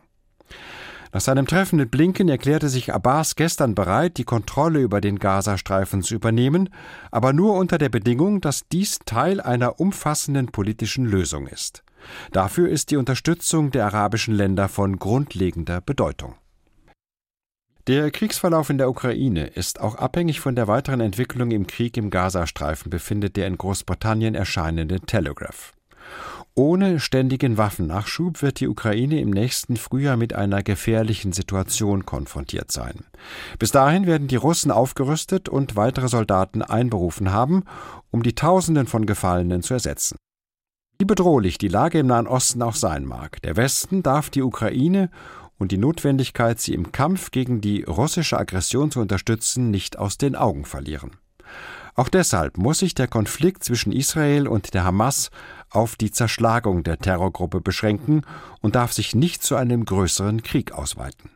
Nach 1.11 1.21
seinem 1.21 1.47
Treffen 1.47 1.77
mit 1.77 1.89
Blinken 1.89 2.29
erklärte 2.29 2.69
sich 2.69 2.93
Abbas 2.93 3.35
gestern 3.35 3.73
bereit, 3.73 4.17
die 4.17 4.25
Kontrolle 4.25 4.79
über 4.79 5.01
den 5.01 5.17
Gazastreifen 5.17 6.03
zu 6.03 6.13
übernehmen, 6.13 6.69
aber 7.09 7.33
nur 7.33 7.55
unter 7.55 7.79
der 7.79 7.89
Bedingung, 7.89 8.41
dass 8.41 8.67
dies 8.67 8.99
Teil 9.05 9.41
einer 9.41 9.79
umfassenden 9.79 10.47
politischen 10.47 11.05
Lösung 11.05 11.47
ist. 11.47 11.83
Dafür 12.31 12.69
ist 12.69 12.91
die 12.91 12.97
Unterstützung 12.97 13.71
der 13.71 13.85
arabischen 13.85 14.35
Länder 14.35 14.69
von 14.69 14.99
grundlegender 14.99 15.81
Bedeutung. 15.81 16.35
Der 17.89 18.11
Kriegsverlauf 18.11 18.69
in 18.69 18.77
der 18.77 18.87
Ukraine 18.87 19.47
ist 19.47 19.81
auch 19.81 19.95
abhängig 19.95 20.41
von 20.41 20.55
der 20.55 20.67
weiteren 20.67 20.99
Entwicklung 20.99 21.49
im 21.49 21.65
Krieg 21.65 21.97
im 21.97 22.11
Gazastreifen, 22.11 22.91
befindet 22.91 23.35
der 23.35 23.47
in 23.47 23.57
Großbritannien 23.57 24.35
erscheinende 24.35 24.99
Telegraph. 24.99 25.73
Ohne 26.53 26.99
ständigen 26.99 27.57
Waffennachschub 27.57 28.43
wird 28.43 28.59
die 28.59 28.67
Ukraine 28.67 29.19
im 29.19 29.31
nächsten 29.31 29.75
Frühjahr 29.75 30.17
mit 30.17 30.35
einer 30.35 30.61
gefährlichen 30.61 31.33
Situation 31.33 32.05
konfrontiert 32.05 32.71
sein. 32.71 33.05
Bis 33.57 33.71
dahin 33.71 34.05
werden 34.05 34.27
die 34.27 34.35
Russen 34.35 34.69
aufgerüstet 34.69 35.49
und 35.49 35.75
weitere 35.75 36.09
Soldaten 36.09 36.61
einberufen 36.61 37.31
haben, 37.31 37.63
um 38.11 38.21
die 38.21 38.35
Tausenden 38.35 38.85
von 38.85 39.07
Gefallenen 39.07 39.63
zu 39.63 39.73
ersetzen. 39.73 40.15
Wie 40.99 41.05
bedrohlich 41.05 41.57
die 41.57 41.69
Lage 41.69 41.99
im 41.99 42.07
Nahen 42.07 42.27
Osten 42.27 42.61
auch 42.61 42.75
sein 42.75 43.05
mag, 43.05 43.41
der 43.41 43.55
Westen 43.55 44.03
darf 44.03 44.29
die 44.29 44.43
Ukraine 44.43 45.09
und 45.59 45.71
die 45.71 45.77
Notwendigkeit, 45.77 46.59
sie 46.59 46.73
im 46.73 46.91
Kampf 46.91 47.29
gegen 47.29 47.61
die 47.61 47.83
russische 47.83 48.39
Aggression 48.39 48.89
zu 48.89 49.01
unterstützen, 49.01 49.69
nicht 49.69 49.99
aus 49.99 50.17
den 50.17 50.35
Augen 50.35 50.65
verlieren. 50.65 51.11
Auch 51.95 52.09
deshalb 52.09 52.57
muss 52.57 52.79
sich 52.79 52.95
der 52.95 53.07
Konflikt 53.07 53.63
zwischen 53.63 53.91
Israel 53.91 54.47
und 54.47 54.73
der 54.73 54.85
Hamas 54.85 55.31
auf 55.69 55.97
die 55.97 56.11
Zerschlagung 56.11 56.83
der 56.83 56.97
Terrorgruppe 56.97 57.59
beschränken 57.61 58.21
und 58.61 58.75
darf 58.75 58.93
sich 58.93 59.15
nicht 59.15 59.43
zu 59.43 59.55
einem 59.55 59.83
größeren 59.85 60.41
Krieg 60.41 60.71
ausweiten. 60.71 61.29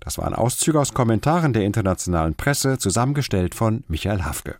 Das 0.00 0.18
waren 0.18 0.34
Auszüge 0.34 0.78
aus 0.78 0.94
Kommentaren 0.94 1.52
der 1.52 1.64
internationalen 1.64 2.34
Presse, 2.34 2.78
zusammengestellt 2.78 3.54
von 3.54 3.82
Michael 3.88 4.24
Hafke. 4.24 4.58